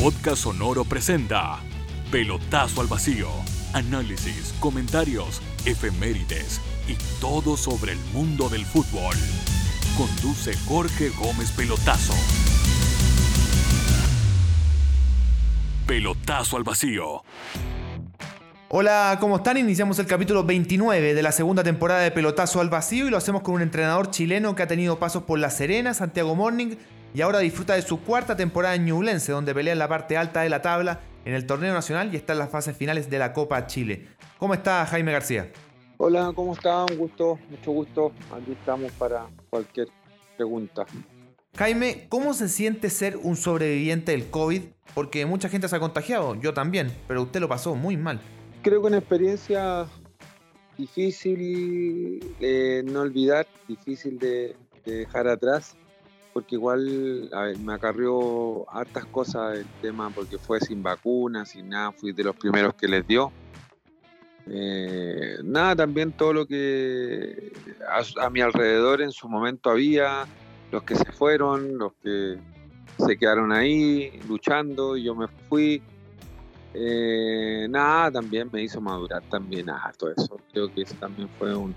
Podcast 0.00 0.44
Sonoro 0.44 0.86
presenta 0.86 1.58
Pelotazo 2.10 2.80
al 2.80 2.86
Vacío. 2.86 3.28
Análisis, 3.74 4.54
comentarios, 4.58 5.42
efemérides 5.66 6.58
y 6.88 6.96
todo 7.20 7.54
sobre 7.58 7.92
el 7.92 7.98
mundo 8.14 8.48
del 8.48 8.64
fútbol. 8.64 9.14
Conduce 9.98 10.56
Jorge 10.66 11.10
Gómez 11.10 11.52
Pelotazo. 11.52 12.14
Pelotazo 15.86 16.56
al 16.56 16.64
Vacío. 16.64 17.22
Hola, 18.70 19.18
¿cómo 19.20 19.36
están? 19.36 19.58
Iniciamos 19.58 19.98
el 19.98 20.06
capítulo 20.06 20.44
29 20.44 21.12
de 21.12 21.22
la 21.22 21.32
segunda 21.32 21.62
temporada 21.62 22.00
de 22.00 22.10
Pelotazo 22.10 22.62
al 22.62 22.70
Vacío 22.70 23.06
y 23.06 23.10
lo 23.10 23.18
hacemos 23.18 23.42
con 23.42 23.56
un 23.56 23.60
entrenador 23.60 24.10
chileno 24.10 24.54
que 24.54 24.62
ha 24.62 24.66
tenido 24.66 24.98
pasos 24.98 25.24
por 25.24 25.38
La 25.38 25.50
Serena, 25.50 25.92
Santiago 25.92 26.34
Morning 26.34 26.76
y 27.12 27.22
ahora 27.22 27.40
disfruta 27.40 27.74
de 27.74 27.82
su 27.82 28.00
cuarta 28.00 28.36
temporada 28.36 28.74
en 28.74 28.84
Ñublense, 28.84 29.32
donde 29.32 29.54
pelea 29.54 29.72
en 29.72 29.78
la 29.78 29.88
parte 29.88 30.16
alta 30.16 30.42
de 30.42 30.48
la 30.48 30.62
tabla 30.62 31.00
en 31.24 31.34
el 31.34 31.46
torneo 31.46 31.72
nacional 31.74 32.12
y 32.12 32.16
está 32.16 32.32
en 32.32 32.38
las 32.38 32.50
fases 32.50 32.76
finales 32.76 33.10
de 33.10 33.18
la 33.18 33.32
Copa 33.32 33.66
Chile. 33.66 34.06
¿Cómo 34.38 34.54
está 34.54 34.86
Jaime 34.86 35.12
García? 35.12 35.50
Hola, 35.96 36.32
¿cómo 36.34 36.54
está? 36.54 36.84
Un 36.84 36.96
gusto, 36.96 37.38
mucho 37.50 37.72
gusto. 37.72 38.12
Aquí 38.32 38.52
estamos 38.52 38.92
para 38.92 39.26
cualquier 39.50 39.88
pregunta. 40.36 40.86
Jaime, 41.56 42.06
¿cómo 42.08 42.32
se 42.32 42.48
siente 42.48 42.88
ser 42.90 43.16
un 43.16 43.36
sobreviviente 43.36 44.12
del 44.12 44.30
COVID? 44.30 44.62
Porque 44.94 45.26
mucha 45.26 45.48
gente 45.48 45.68
se 45.68 45.76
ha 45.76 45.80
contagiado, 45.80 46.36
yo 46.36 46.54
también, 46.54 46.92
pero 47.06 47.22
usted 47.22 47.40
lo 47.40 47.48
pasó 47.48 47.74
muy 47.74 47.96
mal. 47.96 48.20
Creo 48.62 48.80
que 48.80 48.86
una 48.86 48.98
experiencia 48.98 49.86
difícil 50.78 52.34
de 52.38 52.82
no 52.86 53.00
olvidar, 53.00 53.46
difícil 53.68 54.18
de, 54.18 54.56
de 54.84 54.94
dejar 54.98 55.28
atrás 55.28 55.76
porque 56.32 56.54
igual 56.54 57.30
me 57.58 57.74
acarrió 57.74 58.70
hartas 58.70 59.04
cosas 59.06 59.58
el 59.58 59.66
tema, 59.80 60.10
porque 60.10 60.38
fue 60.38 60.60
sin 60.60 60.82
vacunas, 60.82 61.50
sin 61.50 61.68
nada, 61.68 61.92
fui 61.92 62.12
de 62.12 62.24
los 62.24 62.36
primeros 62.36 62.74
que 62.74 62.88
les 62.88 63.06
dio. 63.06 63.32
Eh, 64.46 65.38
nada, 65.44 65.76
también 65.76 66.12
todo 66.12 66.32
lo 66.32 66.46
que 66.46 67.52
a, 68.18 68.30
mi 68.30 68.40
alrededor 68.40 69.02
en 69.02 69.12
su 69.12 69.28
momento 69.28 69.70
había, 69.70 70.26
los 70.70 70.82
que 70.82 70.94
se 70.94 71.12
fueron, 71.12 71.78
los 71.78 71.92
que 72.02 72.38
se 72.98 73.16
quedaron 73.16 73.52
ahí 73.52 74.20
luchando, 74.28 74.96
y 74.96 75.04
yo 75.04 75.14
me 75.14 75.28
fui. 75.48 75.82
Eh, 76.72 77.66
nada, 77.68 78.12
también 78.12 78.48
me 78.52 78.62
hizo 78.62 78.80
madurar 78.80 79.22
también 79.28 79.68
a 79.70 79.92
todo 79.98 80.12
eso. 80.12 80.40
Creo 80.52 80.72
que 80.72 80.82
eso 80.82 80.94
también 80.94 81.28
fue 81.38 81.54
un 81.56 81.74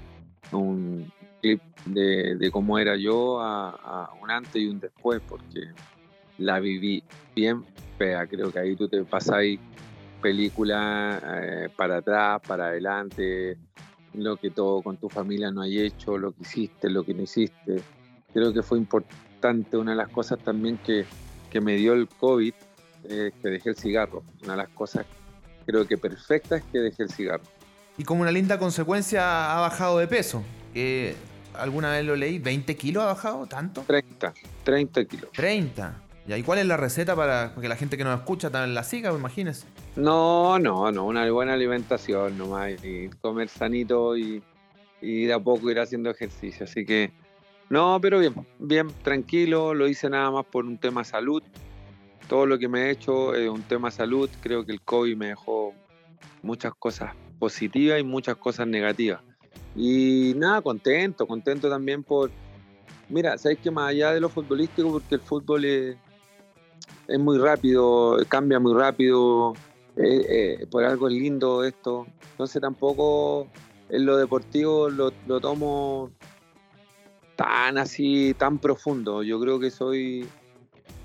clip 1.44 1.62
de, 1.86 2.50
cómo 2.52 2.80
era 2.80 2.96
yo 2.96 3.40
a, 3.42 4.10
un 4.22 4.32
antes 4.32 4.56
y 4.56 4.68
un 4.68 4.80
después, 4.80 5.22
porque 5.28 5.68
la 6.38 6.60
viví 6.60 7.04
bien 7.36 7.66
fea. 7.98 8.26
Creo 8.26 8.52
que 8.52 8.60
ahí 8.60 8.76
tú 8.76 8.88
te 8.88 9.04
pasáis 9.04 9.60
película 10.22 11.22
eh, 11.22 11.70
para 11.76 11.98
atrás, 11.98 12.42
para 12.48 12.68
adelante, 12.68 13.58
lo 14.14 14.38
que 14.38 14.50
todo 14.52 14.82
con 14.82 14.96
tu 14.98 15.10
familia 15.10 15.52
no 15.52 15.62
hay 15.62 15.80
hecho, 15.80 16.18
lo 16.18 16.32
que 16.32 16.44
hiciste, 16.44 16.90
lo 16.90 17.04
que 17.04 17.14
no 17.14 17.24
hiciste. 17.24 17.82
Creo 18.34 18.54
que 18.54 18.64
fue 18.64 18.78
importante, 18.78 19.78
una 19.78 19.92
de 19.92 19.98
las 19.98 20.10
cosas 20.10 20.40
también 20.40 20.78
que, 20.78 21.06
que 21.52 21.60
me 21.60 21.76
dio 21.76 21.94
el 21.94 22.08
COVID, 22.08 22.54
es 23.04 23.34
que 23.34 23.50
dejé 23.50 23.72
el 23.72 23.76
cigarro. 23.76 24.24
Una 24.44 24.54
de 24.54 24.58
las 24.60 24.70
cosas 24.70 25.06
creo 25.66 25.86
que 25.86 25.98
perfectas 25.98 26.62
es 26.62 26.66
que 26.72 26.80
dejé 26.80 27.04
el 27.04 27.10
cigarro. 27.10 27.44
Y 27.98 28.06
como 28.06 28.22
una 28.22 28.32
linda 28.32 28.58
consecuencia 28.58 29.56
ha 29.56 29.60
bajado 29.60 30.00
de 30.00 30.08
peso. 30.08 30.42
Alguna 31.56 31.92
vez 31.92 32.06
lo 32.06 32.16
leí, 32.16 32.40
¿20 32.40 32.76
kilos 32.78 33.04
ha 33.04 33.08
bajado? 33.08 33.46
¿Tanto? 33.48 33.84
30, 33.88 34.34
30 34.64 35.06
kilos. 35.06 35.32
30. 35.32 36.02
¿Y 36.26 36.42
cuál 36.44 36.60
es 36.60 36.66
la 36.66 36.78
receta 36.78 37.16
para 37.16 37.54
que 37.60 37.68
la 37.68 37.76
gente 37.76 37.98
que 37.98 38.04
nos 38.06 38.18
escucha 38.18 38.50
también 38.50 38.74
la 38.74 38.84
siga, 38.84 39.12
imagínese? 39.12 39.68
No, 39.98 40.58
no, 40.58 40.92
no, 40.92 41.06
una 41.06 41.30
buena 41.30 41.54
alimentación 41.54 42.38
nomás, 42.38 42.72
y 42.84 43.10
comer 43.22 43.50
sanito 43.50 44.16
y, 44.16 44.42
y 45.02 45.26
de 45.26 45.34
a 45.34 45.40
poco 45.40 45.70
ir 45.70 45.80
haciendo 45.80 46.10
ejercicio. 46.10 46.64
Así 46.64 46.86
que, 46.86 47.12
no, 47.70 48.00
pero 48.02 48.20
bien, 48.20 48.34
bien, 48.58 48.88
tranquilo, 49.04 49.74
lo 49.74 49.88
hice 49.88 50.10
nada 50.10 50.32
más 50.32 50.46
por 50.46 50.66
un 50.66 50.78
tema 50.78 51.04
salud. 51.04 51.44
Todo 52.30 52.46
lo 52.46 52.58
que 52.58 52.70
me 52.70 52.84
he 52.84 52.92
hecho 52.92 53.36
es 53.36 53.50
un 53.50 53.64
tema 53.64 53.92
salud. 53.92 54.30
Creo 54.42 54.66
que 54.66 54.72
el 54.72 54.82
COVID 54.82 55.18
me 55.18 55.28
dejó 55.28 55.74
muchas 56.42 56.74
cosas 56.74 57.14
positivas 57.38 58.00
y 58.00 58.04
muchas 58.04 58.38
cosas 58.38 58.66
negativas. 58.66 59.22
Y 59.76 60.34
nada, 60.36 60.62
contento, 60.62 61.26
contento 61.26 61.70
también 61.70 62.04
por... 62.04 62.32
Mira, 63.10 63.38
sabes 63.38 63.60
que 63.60 63.72
más 63.72 63.90
allá 63.90 64.14
de 64.14 64.20
lo 64.20 64.30
futbolístico, 64.30 64.92
porque 64.92 65.16
el 65.16 65.22
fútbol 65.22 65.66
es, 65.66 65.98
es 67.08 67.20
muy 67.20 67.38
rápido, 67.38 68.18
cambia 68.28 68.60
muy 68.60 68.74
rápido, 68.74 69.54
eh, 69.98 70.60
eh, 70.62 70.68
por 70.70 70.84
algo 70.84 71.08
es 71.08 71.14
lindo 71.14 71.64
esto. 71.64 72.08
Entonces 72.32 72.62
tampoco 72.62 73.48
en 73.90 74.06
lo 74.06 74.18
deportivo 74.18 74.90
lo, 74.90 75.12
lo 75.28 75.40
tomo 75.40 76.12
tan 77.36 77.78
así, 77.78 78.34
tan 78.38 78.58
profundo. 78.58 79.24
Yo 79.24 79.40
creo 79.40 79.60
que 79.60 79.70
soy 79.70 80.28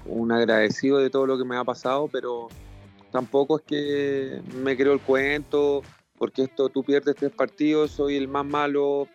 un 0.07 0.33
agradecido 0.33 0.99
de 0.99 1.11
todo 1.11 1.27
lo 1.27 1.37
que 1.37 1.45
me 1.45 1.57
ha 1.57 1.65
pasado, 1.65 2.09
pero 2.11 2.49
tampoco 3.11 3.59
es 3.59 3.65
que 3.65 4.43
me 4.63 4.77
creo 4.77 4.93
el 4.93 5.01
cuento 5.01 5.83
porque 6.19 6.43
esto 6.43 6.69
tú 6.69 6.83
pierdes 6.83 7.17
tres 7.17 7.33
partidos, 7.33 7.93
soy 7.93 8.17
el 8.17 8.29
más 8.29 8.45
malo, 8.45 9.09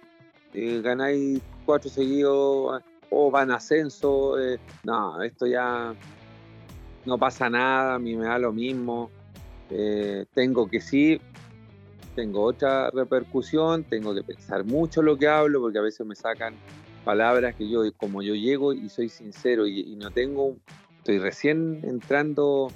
eh, 0.54 0.82
ganáis 0.82 1.42
cuatro 1.66 1.90
seguidos 1.90 2.82
o 3.10 3.32
van 3.32 3.52
a 3.52 3.56
ascenso. 3.56 4.40
Eh, 4.40 4.60
no, 4.84 5.22
esto 5.22 5.46
ya 5.46 5.94
no 7.06 7.18
pasa 7.18 7.50
nada, 7.50 7.96
a 7.96 8.00
mí 8.00 8.16
me 8.16 8.26
da 8.26 8.40
lo 8.40 8.54
mismo. 8.54 9.12
Eh, 9.70 10.26
tengo 10.34 10.68
que 10.68 10.80
sí, 10.80 11.20
tengo 12.16 12.44
otra 12.44 12.90
repercusión, 12.92 13.84
tengo 13.84 14.14
que 14.14 14.24
pensar 14.24 14.64
mucho 14.64 15.02
lo 15.02 15.18
que 15.18 15.28
hablo, 15.28 15.62
porque 15.62 15.80
a 15.80 15.82
veces 15.82 16.06
me 16.06 16.16
sacan 16.16 16.56
palabras 17.04 17.56
que 17.56 17.70
yo, 17.70 17.82
como 17.98 18.22
yo 18.22 18.34
llego 18.34 18.72
y 18.72 18.88
soy 18.90 19.10
sincero 19.10 19.68
y, 19.68 19.82
y 19.82 19.96
no 19.96 20.12
tengo, 20.12 20.56
estoy 21.00 21.20
recién 21.20 21.82
entrando 21.84 22.70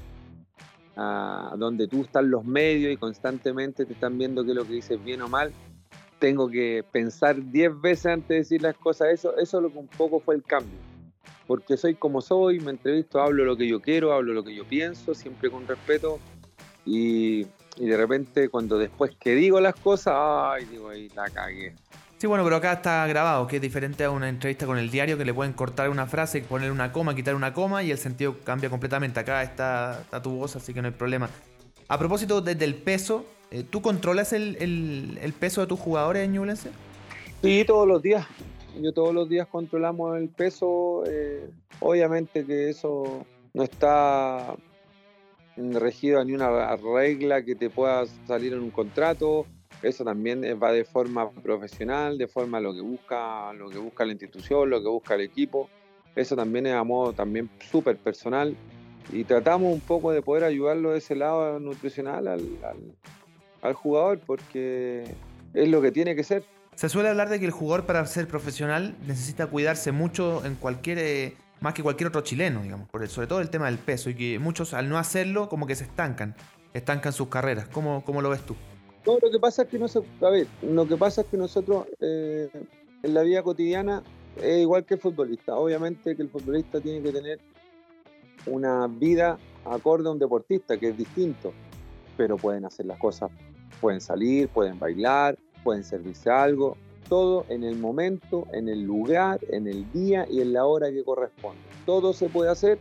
a 0.98 1.54
donde 1.58 1.88
tú 1.88 2.02
estás 2.02 2.24
los 2.24 2.44
medios 2.44 2.92
y 2.92 2.98
constantemente 2.98 3.86
te 3.86 3.94
están 3.94 4.18
viendo 4.18 4.44
qué 4.44 4.50
es 4.52 4.56
lo 4.56 4.66
que 4.66 4.74
dices 4.74 5.04
bien 5.04 5.22
o 5.22 5.28
mal, 5.28 5.54
tengo 6.20 6.50
que 6.50 6.84
pensar 6.92 7.36
10 7.52 7.80
veces 7.80 8.08
antes 8.08 8.30
de 8.30 8.36
decir 8.36 8.62
las 8.64 8.76
cosas. 8.76 9.10
Eso, 9.10 9.38
eso 9.38 9.62
lo 9.62 9.72
que 9.72 9.78
un 9.78 9.88
poco 9.88 10.20
fue 10.20 10.36
el 10.36 10.44
cambio. 10.44 10.80
Porque 11.46 11.78
soy 11.78 11.96
como 11.96 12.22
soy, 12.22 12.60
me 12.60 12.72
entrevisto, 12.72 13.22
hablo 13.22 13.46
lo 13.46 13.56
que 13.56 13.68
yo 13.68 13.80
quiero, 13.80 14.12
hablo 14.12 14.34
lo 14.34 14.44
que 14.44 14.56
yo 14.56 14.66
pienso, 14.66 15.14
siempre 15.14 15.50
con 15.50 15.68
respeto. 15.68 16.20
Y, 16.86 17.46
y 17.78 17.86
de 17.86 17.96
repente, 17.96 18.50
cuando 18.50 18.78
después 18.78 19.16
que 19.18 19.36
digo 19.36 19.62
las 19.62 19.76
cosas, 19.76 20.16
ay, 20.18 20.66
digo, 20.66 20.92
la 21.16 21.30
cagué. 21.30 21.76
Sí, 22.18 22.26
bueno, 22.26 22.44
pero 22.44 22.56
acá 22.56 22.74
está 22.74 23.06
grabado, 23.06 23.46
que 23.46 23.58
es 23.58 23.62
diferente 23.62 24.04
a 24.04 24.10
una 24.10 24.28
entrevista 24.28 24.66
con 24.66 24.80
el 24.80 24.90
diario 24.90 25.20
que 25.20 25.26
le 25.26 25.36
pueden 25.36 25.54
cortar 25.54 25.92
una 25.92 26.08
frase, 26.08 26.42
poner 26.42 26.72
una 26.72 26.92
coma, 26.92 27.14
quitar 27.14 27.36
una 27.36 27.54
coma 27.54 27.84
y 27.84 27.92
el 27.92 28.00
sentido 28.00 28.38
cambia 28.44 28.72
completamente. 28.72 29.20
Acá 29.20 29.44
está, 29.44 30.04
tu 30.24 30.32
voz, 30.32 30.56
así 30.56 30.74
que 30.74 30.82
no 30.82 30.88
hay 30.88 30.96
problema. 30.96 31.30
A 31.88 32.00
propósito 32.00 32.42
desde 32.42 32.66
el 32.66 32.74
peso, 32.74 33.24
eh, 33.52 33.64
¿tú 33.70 33.84
controlas 33.84 34.34
el, 34.34 35.34
peso 35.40 35.62
de 35.62 35.68
tus 35.68 35.80
jugadores 35.80 36.26
en 36.26 36.34
Ñublense? 36.34 36.72
Sí, 37.44 37.64
todos 37.68 37.88
los 37.88 38.02
días. 38.02 38.26
Yo 38.82 38.92
todos 38.94 39.14
los 39.14 39.30
días 39.30 39.48
controlamos 39.48 40.18
el 40.18 40.30
peso. 40.30 41.04
Eh, 41.06 41.48
obviamente 41.80 42.44
que 42.48 42.72
eso 42.72 43.28
no 43.54 43.62
está 43.62 44.56
regido 45.56 46.20
a 46.20 46.26
ni 46.26 46.34
una 46.34 46.76
regla 46.78 47.44
que 47.44 47.54
te 47.54 47.70
pueda 47.70 48.06
salir 48.26 48.54
en 48.54 48.62
un 48.62 48.72
contrato 48.72 49.46
eso 49.82 50.04
también 50.04 50.42
va 50.62 50.72
de 50.72 50.86
forma 50.86 51.30
profesional, 51.30 52.18
de 52.18 52.28
forma 52.28 52.60
lo 52.60 52.74
que 52.74 52.82
busca, 52.82 53.54
lo 53.54 53.70
que 53.70 53.78
busca 53.78 54.06
la 54.06 54.12
institución, 54.14 54.70
lo 54.70 54.82
que 54.82 54.90
busca 54.90 55.16
el 55.16 55.22
equipo. 55.22 55.70
Eso 56.16 56.36
también 56.36 56.66
es 56.66 56.74
a 56.74 56.84
modo 56.84 57.14
también 57.14 57.50
súper 57.70 57.98
personal. 57.98 58.56
Y 59.12 59.24
tratamos 59.24 59.72
un 59.72 59.80
poco 59.80 60.12
de 60.12 60.22
poder 60.22 60.44
ayudarlo 60.44 60.92
de 60.92 60.98
ese 60.98 61.16
lado 61.16 61.60
nutricional 61.60 62.28
al, 62.28 62.42
al, 63.62 63.74
jugador 63.74 64.20
porque 64.26 65.04
es 65.54 65.70
lo 65.70 65.82
que 65.82 65.92
tiene 65.92 66.16
que 66.16 66.24
ser. 66.24 66.44
Se 66.76 66.90
suele 66.90 67.10
hablar 67.10 67.30
de 67.30 67.40
que 67.40 67.46
el 67.46 67.52
jugador 67.52 67.86
para 67.86 68.06
ser 68.06 68.28
profesional 68.28 68.96
necesita 69.06 69.48
cuidarse 69.48 69.92
mucho 69.92 70.44
en 70.46 70.56
cualquier, 70.56 70.98
eh, 71.00 71.34
más 71.62 71.74
que 71.74 71.84
cualquier 71.84 72.08
otro 72.10 72.22
chileno, 72.22 72.62
digamos, 72.62 72.88
sobre 73.08 73.28
todo 73.28 73.40
el 73.40 73.50
tema 73.50 73.68
del 73.68 73.78
peso 73.78 74.10
y 74.10 74.16
que 74.16 74.40
muchos 74.40 74.74
al 74.74 74.90
no 74.90 74.98
hacerlo 74.98 75.50
como 75.50 75.68
que 75.68 75.76
se 75.76 75.86
estancan, 75.86 76.36
estancan 76.74 77.14
sus 77.14 77.30
carreras. 77.30 77.68
¿Cómo, 77.70 78.04
cómo 78.04 78.22
lo 78.22 78.30
ves 78.30 78.42
tú? 78.42 78.56
No, 79.08 79.18
lo 79.22 79.32
que 79.32 79.40
pasa 79.40 79.62
es 79.62 79.70
que 79.70 79.80
no 79.80 79.88
se, 79.88 80.00
a 80.00 80.30
ver, 80.30 80.48
lo 80.62 80.86
que 80.86 80.98
pasa 80.98 81.22
es 81.22 81.28
que 81.28 81.38
nosotros 81.38 81.86
eh, 82.02 82.50
en 83.04 83.14
la 83.14 83.22
vida 83.22 83.42
cotidiana 83.42 84.04
es 84.36 84.60
igual 84.60 84.84
que 84.84 84.96
el 84.96 85.00
futbolista. 85.00 85.56
Obviamente 85.56 86.14
que 86.14 86.22
el 86.22 86.30
futbolista 86.30 86.82
tiene 86.82 87.02
que 87.02 87.14
tener 87.14 87.40
una 88.46 88.86
vida 88.88 89.40
acorde 89.64 90.10
a 90.10 90.12
un 90.12 90.20
deportista, 90.20 90.78
que 90.78 90.90
es 90.90 90.98
distinto, 90.98 91.54
pero 92.18 92.36
pueden 92.36 92.66
hacer 92.66 92.86
las 92.86 93.00
cosas, 93.00 93.32
pueden 93.80 94.02
salir, 94.02 94.50
pueden 94.50 94.78
bailar, 94.78 95.38
pueden 95.64 95.86
servirse 95.86 96.30
algo, 96.30 96.76
todo 97.08 97.46
en 97.48 97.64
el 97.64 97.78
momento, 97.78 98.46
en 98.52 98.68
el 98.68 98.84
lugar, 98.84 99.40
en 99.50 99.68
el 99.68 99.90
día 99.94 100.28
y 100.30 100.42
en 100.42 100.52
la 100.52 100.66
hora 100.66 100.92
que 100.92 101.06
corresponde. 101.06 101.62
Todo 101.86 102.12
se 102.12 102.28
puede 102.28 102.50
hacer 102.50 102.78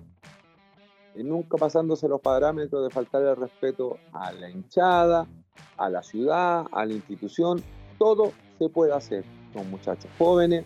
nunca 1.14 1.56
pasándose 1.56 2.08
los 2.08 2.20
parámetros 2.20 2.82
de 2.82 2.90
faltar 2.90 3.22
el 3.22 3.36
respeto 3.36 3.96
a 4.12 4.32
la 4.32 4.50
hinchada, 4.50 5.28
a 5.76 5.88
la 5.88 6.02
ciudad, 6.02 6.66
a 6.72 6.84
la 6.84 6.92
institución. 6.92 7.62
Todo 7.98 8.32
se 8.58 8.68
puede 8.68 8.92
hacer. 8.92 9.24
Son 9.52 9.70
muchachos 9.70 10.10
jóvenes, 10.18 10.64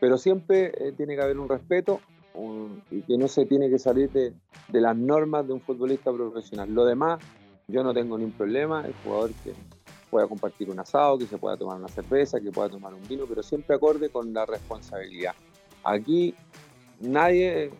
pero 0.00 0.18
siempre 0.18 0.72
eh, 0.78 0.92
tiene 0.96 1.16
que 1.16 1.22
haber 1.22 1.38
un 1.38 1.48
respeto 1.48 2.00
y 2.90 3.00
que 3.02 3.16
no 3.16 3.28
se 3.28 3.46
tiene 3.46 3.70
que 3.70 3.78
salir 3.78 4.10
de, 4.10 4.34
de, 4.68 4.80
las 4.80 4.94
normas 4.94 5.46
de 5.46 5.54
un 5.54 5.60
futbolista 5.60 6.12
profesional. 6.12 6.70
Lo 6.70 6.84
demás, 6.84 7.18
yo 7.66 7.82
no 7.82 7.94
tengo 7.94 8.18
ningún 8.18 8.34
problema. 8.34 8.84
El 8.84 8.92
jugador 9.02 9.30
que 9.42 9.54
pueda 10.10 10.26
compartir 10.26 10.70
un 10.70 10.78
asado, 10.78 11.18
que 11.18 11.26
se 11.26 11.38
pueda 11.38 11.56
tomar 11.56 11.78
una 11.78 11.88
cerveza, 11.88 12.40
que 12.40 12.50
pueda 12.52 12.68
tomar 12.68 12.92
un 12.92 13.06
vino, 13.08 13.24
pero 13.26 13.42
siempre 13.42 13.76
acorde 13.76 14.10
con 14.10 14.32
la 14.32 14.44
responsabilidad. 14.44 15.34
Aquí 15.82 16.34
nadie 17.00 17.70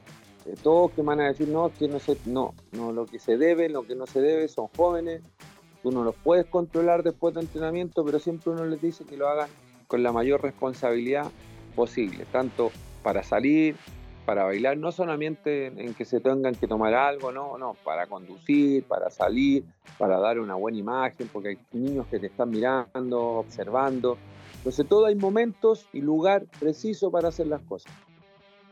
eh, 0.46 0.54
todos 0.62 0.92
que 0.92 1.02
van 1.02 1.20
a 1.20 1.26
decir, 1.26 1.48
no, 1.48 1.72
que 1.72 1.88
no, 1.88 1.98
se, 1.98 2.16
no, 2.26 2.54
no, 2.72 2.92
lo 2.92 3.06
que 3.06 3.18
se 3.18 3.36
debe, 3.36 3.68
lo 3.68 3.82
que 3.82 3.94
no 3.94 4.06
se 4.06 4.20
debe, 4.20 4.48
son 4.48 4.68
jóvenes, 4.76 5.22
tú 5.82 5.90
no 5.90 6.04
los 6.04 6.14
puedes 6.14 6.46
controlar 6.46 7.02
después 7.02 7.34
de 7.34 7.40
entrenamiento, 7.40 8.04
pero 8.04 8.18
siempre 8.18 8.52
uno 8.52 8.64
les 8.64 8.80
dice 8.80 9.04
que 9.04 9.16
lo 9.16 9.28
hagan 9.28 9.48
con 9.86 10.02
la 10.02 10.12
mayor 10.12 10.42
responsabilidad 10.42 11.30
posible, 11.74 12.26
tanto 12.32 12.70
para 13.02 13.22
salir, 13.22 13.76
para 14.26 14.44
bailar, 14.44 14.76
no 14.76 14.90
solamente 14.90 15.66
en 15.68 15.94
que 15.94 16.04
se 16.04 16.20
tengan 16.20 16.54
que 16.56 16.66
tomar 16.66 16.92
algo, 16.94 17.30
no, 17.30 17.56
no, 17.56 17.74
para 17.84 18.06
conducir, 18.06 18.82
para 18.84 19.08
salir, 19.08 19.64
para 19.98 20.18
dar 20.18 20.40
una 20.40 20.56
buena 20.56 20.78
imagen, 20.78 21.30
porque 21.32 21.50
hay 21.50 21.58
niños 21.72 22.06
que 22.08 22.18
te 22.18 22.26
están 22.26 22.50
mirando, 22.50 23.20
observando. 23.20 24.18
Entonces, 24.58 24.86
todo 24.88 25.06
hay 25.06 25.14
momentos 25.14 25.86
y 25.92 26.00
lugar 26.00 26.44
preciso 26.58 27.10
para 27.10 27.28
hacer 27.28 27.46
las 27.46 27.62
cosas. 27.62 27.92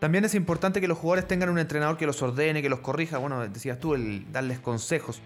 También 0.01 0.25
es 0.25 0.35
importante 0.35 0.81
que 0.81 0.89
los 0.89 0.99
jugadores 0.99 1.27
tengan 1.29 1.49
un 1.49 1.59
entrenador 1.59 1.97
que 1.97 2.05
los 2.05 2.21
ordene, 2.21 2.61
que 2.61 2.69
los 2.69 2.81
corrija. 2.81 3.19
Bueno, 3.19 3.41
decías 3.49 3.79
tú, 3.79 3.95
el 3.95 4.31
darles 4.33 4.59
consejos. 4.59 5.23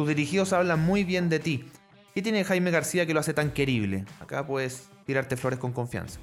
Tus 0.00 0.08
dirigidos 0.08 0.54
hablan 0.54 0.80
muy 0.80 1.04
bien 1.04 1.28
de 1.28 1.40
ti. 1.40 1.62
¿Qué 2.14 2.22
tiene 2.22 2.42
Jaime 2.42 2.70
García 2.70 3.04
que 3.04 3.12
lo 3.12 3.20
hace 3.20 3.34
tan 3.34 3.50
querible? 3.50 4.06
Acá 4.18 4.46
puedes 4.46 4.88
tirarte 5.04 5.36
flores 5.36 5.58
con 5.58 5.72
confianza. 5.72 6.18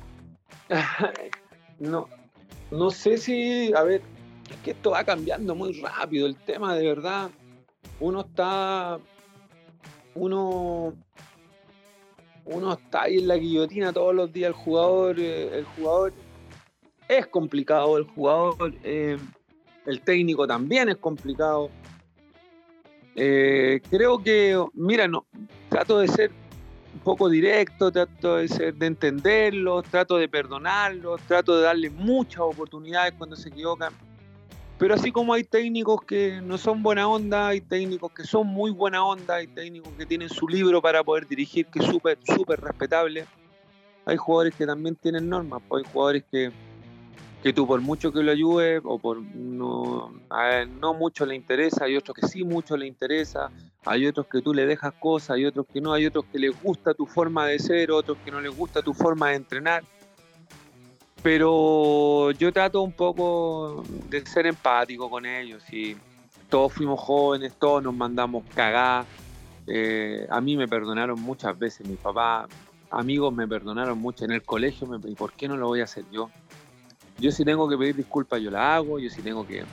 no, 1.79 2.09
no 2.71 2.89
sé 2.89 3.19
si, 3.19 3.71
a 3.75 3.83
ver, 3.83 4.01
es 4.49 4.57
que 4.63 4.71
esto 4.71 4.89
va 4.89 5.03
cambiando 5.03 5.53
muy 5.53 5.79
rápido. 5.79 6.25
El 6.25 6.35
tema 6.37 6.73
de 6.73 6.87
verdad, 6.87 7.29
uno 7.99 8.21
está, 8.21 8.97
uno, 10.15 10.95
uno 12.45 12.73
está 12.73 13.03
ahí 13.03 13.19
en 13.19 13.27
la 13.27 13.35
guillotina 13.35 13.93
todos 13.93 14.15
los 14.15 14.33
días. 14.33 14.47
El 14.47 14.53
jugador, 14.55 15.19
eh, 15.19 15.59
el 15.59 15.65
jugador 15.65 16.13
es 17.07 17.27
complicado 17.27 17.95
el 17.99 18.05
jugador, 18.05 18.73
eh, 18.83 19.19
el 19.85 20.01
técnico 20.01 20.47
también 20.47 20.89
es 20.89 20.97
complicado. 20.97 21.69
Eh, 23.19 23.81
creo 23.89 24.21
que, 24.21 24.63
mira, 24.75 25.07
no, 25.07 25.25
trato 25.69 25.97
de 25.97 26.07
ser 26.07 26.31
un 26.93 26.99
poco 26.99 27.27
directo, 27.29 27.91
trato 27.91 28.37
de, 28.37 28.47
ser, 28.47 28.75
de 28.75 28.85
entenderlos, 28.85 29.85
trato 29.85 30.17
de 30.17 30.29
perdonarlos, 30.29 31.19
trato 31.21 31.57
de 31.57 31.63
darle 31.63 31.89
muchas 31.89 32.41
oportunidades 32.41 33.15
cuando 33.17 33.35
se 33.35 33.49
equivocan. 33.49 33.91
Pero 34.77 34.93
así 34.93 35.11
como 35.11 35.33
hay 35.33 35.43
técnicos 35.43 36.03
que 36.03 36.39
no 36.43 36.59
son 36.59 36.83
buena 36.83 37.07
onda, 37.07 37.47
hay 37.47 37.61
técnicos 37.61 38.11
que 38.11 38.23
son 38.23 38.45
muy 38.45 38.69
buena 38.69 39.03
onda, 39.03 39.37
hay 39.37 39.47
técnicos 39.47 39.91
que 39.97 40.05
tienen 40.05 40.29
su 40.29 40.47
libro 40.47 40.79
para 40.79 41.03
poder 41.03 41.27
dirigir, 41.27 41.65
que 41.65 41.79
es 41.79 41.85
súper, 41.85 42.19
súper 42.23 42.61
respetable. 42.61 43.25
Hay 44.05 44.15
jugadores 44.15 44.53
que 44.53 44.67
también 44.67 44.95
tienen 44.95 45.27
normas, 45.27 45.63
pues 45.67 45.83
hay 45.83 45.91
jugadores 45.91 46.23
que, 46.31 46.51
que 47.47 47.53
tú 47.53 47.65
por 47.65 47.79
mucho 47.79 48.11
que 48.11 48.21
lo 48.21 48.33
ayudes 48.33 48.81
o 48.83 48.99
por 48.99 49.21
no, 49.21 50.11
no 50.81 50.93
mucho 50.93 51.25
le 51.25 51.33
interesa, 51.33 51.85
hay 51.85 51.95
otros 51.95 52.13
que 52.13 52.27
sí 52.27 52.43
mucho 52.43 52.75
le 52.75 52.85
interesa, 52.85 53.49
hay 53.85 54.05
otros 54.05 54.27
que 54.27 54.41
tú 54.41 54.53
le 54.53 54.65
dejas 54.65 54.93
cosas, 54.95 55.29
hay 55.29 55.45
otros 55.45 55.65
que 55.71 55.79
no, 55.79 55.93
hay 55.93 56.07
otros 56.07 56.25
que 56.25 56.39
les 56.39 56.61
gusta 56.61 56.93
tu 56.93 57.05
forma 57.05 57.47
de 57.47 57.57
ser, 57.59 57.89
otros 57.91 58.17
que 58.25 58.31
no 58.31 58.41
les 58.41 58.53
gusta 58.53 58.81
tu 58.81 58.93
forma 58.93 59.29
de 59.29 59.35
entrenar. 59.35 59.81
Pero 61.23 62.31
yo 62.31 62.51
trato 62.51 62.81
un 62.81 62.91
poco 62.91 63.85
de 64.09 64.25
ser 64.25 64.45
empático 64.45 65.09
con 65.09 65.25
ellos 65.25 65.63
y 65.71 65.95
todos 66.49 66.73
fuimos 66.73 66.99
jóvenes, 66.99 67.53
todos 67.57 67.81
nos 67.81 67.95
mandamos 67.95 68.43
cagar. 68.53 69.05
Eh, 69.67 70.27
a 70.29 70.41
mí 70.41 70.57
me 70.57 70.67
perdonaron 70.67 71.21
muchas 71.21 71.57
veces 71.57 71.87
mi 71.87 71.95
papá, 71.95 72.45
amigos 72.91 73.33
me 73.33 73.47
perdonaron 73.47 73.97
mucho 73.97 74.25
en 74.25 74.31
el 74.31 74.43
colegio, 74.43 74.85
¿y 75.05 75.15
por 75.15 75.31
qué 75.31 75.47
no 75.47 75.55
lo 75.55 75.67
voy 75.67 75.79
a 75.79 75.85
hacer 75.85 76.03
yo? 76.11 76.29
Yo 77.19 77.31
si 77.31 77.43
tengo 77.43 77.67
que 77.67 77.77
pedir 77.77 77.95
disculpas, 77.95 78.41
yo 78.41 78.51
la 78.51 78.75
hago. 78.75 78.99
Yo 78.99 79.09
si 79.09 79.21
tengo 79.21 79.45
que 79.45 79.63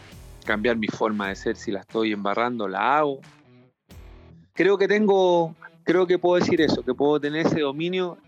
cambiar 0.45 0.77
mi 0.77 0.89
forma 0.89 1.29
de 1.29 1.37
ser, 1.37 1.57
si 1.57 1.73
la 1.73 1.81
estoy 1.81 2.13
embarrando, 2.13 2.69
la 2.69 2.99
hago. 2.99 3.21
Creo 4.53 4.79
que 4.79 4.87
tengo, 4.87 5.55
creo 5.83 6.07
que 6.07 6.19
puedo 6.19 6.41
decir 6.41 6.61
eso, 6.61 6.85
que 6.85 6.95
puedo 6.95 7.19
tener 7.19 7.47
ese 7.47 7.61
dominio 7.61 8.19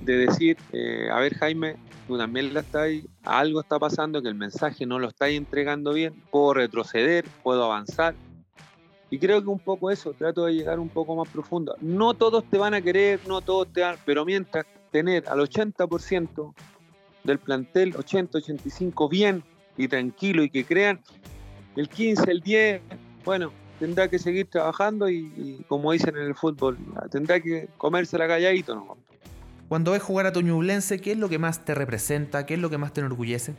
de 0.00 0.16
decir, 0.16 0.56
eh, 0.72 1.08
a 1.12 1.20
ver 1.20 1.34
Jaime, 1.34 1.76
tú 2.08 2.18
también 2.18 2.52
la 2.52 2.60
estás, 2.60 2.90
algo 3.22 3.60
está 3.60 3.78
pasando, 3.78 4.20
que 4.20 4.28
el 4.28 4.34
mensaje 4.34 4.84
no 4.84 4.98
lo 4.98 5.08
estáis 5.08 5.36
entregando 5.38 5.92
bien, 5.92 6.14
puedo 6.30 6.54
retroceder, 6.54 7.24
puedo 7.42 7.64
avanzar. 7.64 8.14
Y 9.10 9.18
creo 9.18 9.42
que 9.42 9.48
un 9.48 9.58
poco 9.58 9.90
eso, 9.90 10.12
trato 10.14 10.46
de 10.46 10.54
llegar 10.54 10.80
un 10.80 10.88
poco 10.88 11.14
más 11.14 11.28
profundo. 11.28 11.76
No 11.80 12.14
todos 12.14 12.44
te 12.44 12.58
van 12.58 12.74
a 12.74 12.80
querer, 12.80 13.20
no 13.28 13.42
todos 13.42 13.72
te 13.72 13.82
van, 13.82 13.96
pero 14.04 14.24
mientras 14.24 14.66
tener 14.90 15.28
al 15.28 15.38
80% 15.40 16.54
del 17.24 17.38
plantel 17.38 17.94
80-85 17.94 19.08
bien 19.08 19.42
y 19.76 19.88
tranquilo 19.88 20.42
y 20.42 20.50
que 20.50 20.64
crean, 20.64 21.00
el 21.76 21.88
15, 21.88 22.30
el 22.30 22.40
10, 22.40 22.82
bueno, 23.24 23.52
tendrá 23.78 24.08
que 24.08 24.18
seguir 24.18 24.46
trabajando 24.46 25.08
y, 25.08 25.64
como 25.68 25.92
dicen 25.92 26.16
en 26.16 26.24
el 26.24 26.34
fútbol, 26.34 26.78
tendrá 27.10 27.40
que 27.40 27.68
comerse 27.78 28.18
la 28.18 28.28
calladito. 28.28 28.74
¿no? 28.74 28.96
Cuando 29.68 29.92
ves 29.92 30.02
jugar 30.02 30.26
a 30.26 30.32
tu 30.32 30.42
Ñublense, 30.42 31.00
¿qué 31.00 31.12
es 31.12 31.18
lo 31.18 31.28
que 31.28 31.38
más 31.38 31.64
te 31.64 31.74
representa? 31.74 32.44
¿Qué 32.44 32.54
es 32.54 32.60
lo 32.60 32.70
que 32.70 32.78
más 32.78 32.92
te 32.92 33.00
enorgullece? 33.00 33.54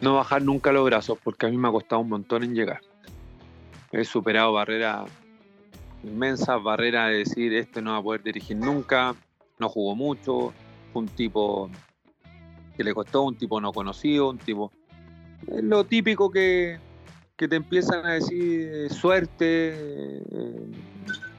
No 0.00 0.16
bajar 0.16 0.42
nunca 0.42 0.72
los 0.72 0.84
brazos, 0.84 1.18
porque 1.22 1.46
a 1.46 1.48
mí 1.48 1.56
me 1.56 1.68
ha 1.68 1.70
costado 1.70 2.02
un 2.02 2.08
montón 2.08 2.42
en 2.42 2.54
llegar. 2.54 2.80
He 3.92 4.04
superado 4.04 4.52
barreras 4.52 5.08
inmensas, 6.02 6.62
barreras 6.62 7.10
de 7.10 7.18
decir, 7.18 7.54
este 7.54 7.80
no 7.80 7.92
va 7.92 7.98
a 7.98 8.02
poder 8.02 8.22
dirigir 8.22 8.56
nunca, 8.56 9.14
no 9.58 9.68
jugó 9.68 9.94
mucho, 9.94 10.52
fue 10.92 11.02
un 11.02 11.08
tipo 11.08 11.70
que 12.76 12.84
le 12.84 12.94
costó 12.94 13.22
un 13.22 13.36
tipo 13.36 13.60
no 13.60 13.72
conocido, 13.72 14.30
un 14.30 14.38
tipo... 14.38 14.72
Es 15.46 15.62
lo 15.62 15.84
típico 15.84 16.30
que, 16.30 16.78
te 17.36 17.56
empiezan 17.56 18.06
a 18.06 18.12
decir 18.12 18.70
eh, 18.72 18.90
suerte, 18.90 19.74
eh, 19.74 20.22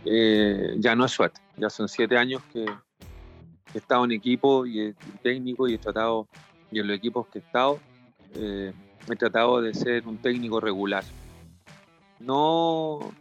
eh, 0.05 0.75
ya 0.77 0.95
no 0.95 1.05
es 1.05 1.11
suerte, 1.11 1.41
ya 1.57 1.69
son 1.69 1.87
siete 1.87 2.17
años 2.17 2.41
que, 2.53 2.65
he 3.73 3.77
estado 3.77 4.05
en 4.05 4.11
equipo 4.11 4.65
y, 4.65 4.93
técnico 5.21 5.67
y 5.67 5.73
he 5.73 5.77
tratado, 5.77 6.27
y 6.71 6.79
en 6.79 6.87
los 6.87 6.95
equipos 6.95 7.27
que 7.27 7.39
he 7.39 7.41
estado, 7.41 7.79
he 8.33 9.15
tratado 9.17 9.61
de 9.61 9.73
ser 9.73 10.07
un 10.07 10.17
técnico 10.17 10.61
regular. 10.61 11.03
No, 12.19 13.11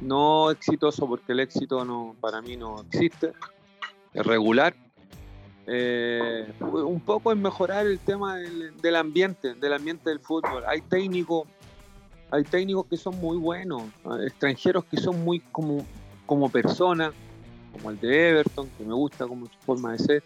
no 0.00 0.50
exitoso 0.50 1.06
porque 1.06 1.32
el 1.32 1.40
éxito 1.40 1.84
no, 1.84 2.16
para 2.20 2.42
mí 2.42 2.56
no 2.56 2.80
existe, 2.80 3.32
es 4.12 4.26
regular, 4.26 4.74
eh, 5.66 6.46
un 6.60 7.00
poco 7.00 7.32
en 7.32 7.42
mejorar 7.42 7.86
el 7.86 7.98
tema 7.98 8.36
del, 8.36 8.96
ambiente, 8.96 9.54
del 9.54 9.72
ambiente 9.72 10.10
del 10.10 10.20
fútbol. 10.20 10.62
Hay 10.66 10.80
técnicos, 10.82 11.48
hay 12.30 12.44
técnicos 12.44 12.86
que 12.86 12.96
son 12.96 13.18
muy 13.18 13.36
buenos, 13.36 13.82
extranjeros 14.24 14.84
que 14.84 14.96
son 14.98 15.24
muy 15.24 15.40
como, 15.40 15.84
como 16.24 16.48
personas, 16.48 17.12
como 17.72 17.90
el 17.90 18.00
de 18.00 18.30
Everton, 18.30 18.68
que 18.78 18.84
me 18.84 18.94
gusta 18.94 19.26
como 19.26 19.46
su 19.46 19.58
forma 19.64 19.92
de 19.92 19.98
ser. 19.98 20.22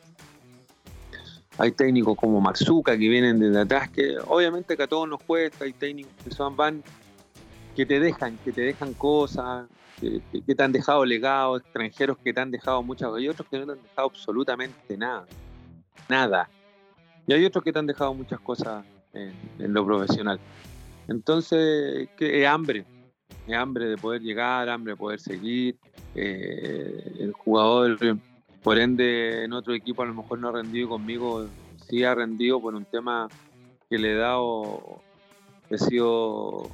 Hay 1.59 1.73
técnicos 1.73 2.16
como 2.16 2.40
Marzuca 2.40 2.92
que 2.92 3.09
vienen 3.09 3.38
desde 3.38 3.61
atrás, 3.61 3.90
que 3.90 4.16
obviamente 4.26 4.76
que 4.76 4.82
a 4.82 4.87
todos 4.87 5.09
nos 5.09 5.23
cuesta, 5.23 5.64
hay 5.64 5.73
técnicos 5.73 6.12
que 6.25 6.30
son 6.30 6.56
van 6.56 6.82
que 7.81 7.87
te 7.87 7.99
dejan, 7.99 8.37
que 8.45 8.53
te 8.53 8.61
dejan 8.61 8.93
cosas, 8.93 9.67
que, 9.99 10.21
te 10.55 10.63
han 10.63 10.71
dejado 10.71 11.03
legado, 11.07 11.57
extranjeros 11.57 12.19
que 12.19 12.35
te 12.35 12.39
han 12.39 12.51
dejado 12.51 12.83
muchas 12.83 13.11
y 13.19 13.27
otros 13.27 13.49
que 13.49 13.59
no 13.59 13.65
te 13.65 13.73
han 13.73 13.83
dejado 13.83 14.09
absolutamente 14.09 14.99
nada. 14.99 15.25
Nada. 16.07 16.51
Y 17.27 17.33
hay 17.33 17.43
otros 17.43 17.65
que 17.65 17.73
te 17.73 17.79
han 17.79 17.87
dejado 17.87 18.13
muchas 18.13 18.39
cosas 18.41 18.85
en, 19.15 19.33
lo 19.73 19.87
profesional. 19.87 20.39
Entonces, 21.09 22.11
que 22.19 22.43
es 22.43 22.47
hambre, 22.47 22.85
es 23.47 23.55
hambre 23.55 23.87
de 23.87 23.97
poder 23.97 24.21
llegar, 24.21 24.69
hambre 24.69 24.93
de 24.93 24.97
poder 24.99 25.19
seguir. 25.19 25.79
Eh, 26.15 27.15
el 27.19 27.33
jugador, 27.33 27.97
por 28.63 28.79
ende, 28.79 29.45
en 29.45 29.55
otro 29.55 29.73
equipo 29.73 30.03
a 30.03 30.07
lo 30.07 30.13
mejor 30.13 30.39
no 30.39 30.51
ha 30.51 30.53
rendido 30.53 30.91
conmigo, 30.91 31.47
sí 31.89 32.05
ha 32.05 32.15
rendido 32.15 32.61
por 32.61 32.75
un 32.75 32.85
tema 32.85 33.27
que 33.89 33.97
le 33.97 34.13
he 34.13 34.17
dado, 34.17 35.01
he 35.71 35.79
sido 35.79 36.69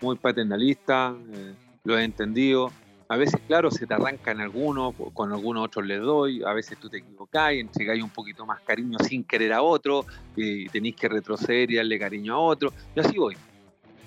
muy 0.00 0.16
paternalista. 0.16 1.14
Eh, 1.32 1.54
lo 1.84 1.98
he 1.98 2.04
entendido. 2.04 2.70
A 3.08 3.16
veces, 3.16 3.40
claro, 3.46 3.72
se 3.72 3.86
te 3.88 3.94
arranca 3.94 4.30
en 4.30 4.40
alguno, 4.40 4.92
con 4.92 5.32
algunos 5.32 5.64
otros 5.64 5.84
le 5.84 5.98
doy, 5.98 6.44
a 6.44 6.52
veces 6.52 6.78
tú 6.78 6.88
te 6.88 6.98
equivocás 6.98 7.54
entregáis 7.54 8.04
un 8.04 8.10
poquito 8.10 8.46
más 8.46 8.60
cariño 8.60 8.98
sin 9.00 9.24
querer 9.24 9.52
a 9.52 9.62
otro, 9.62 10.06
y 10.36 10.68
tenéis 10.68 10.94
que 10.94 11.08
retroceder 11.08 11.72
y 11.72 11.76
darle 11.76 11.98
cariño 11.98 12.34
a 12.34 12.38
otro, 12.38 12.72
y 12.94 13.00
así 13.00 13.18
voy. 13.18 13.36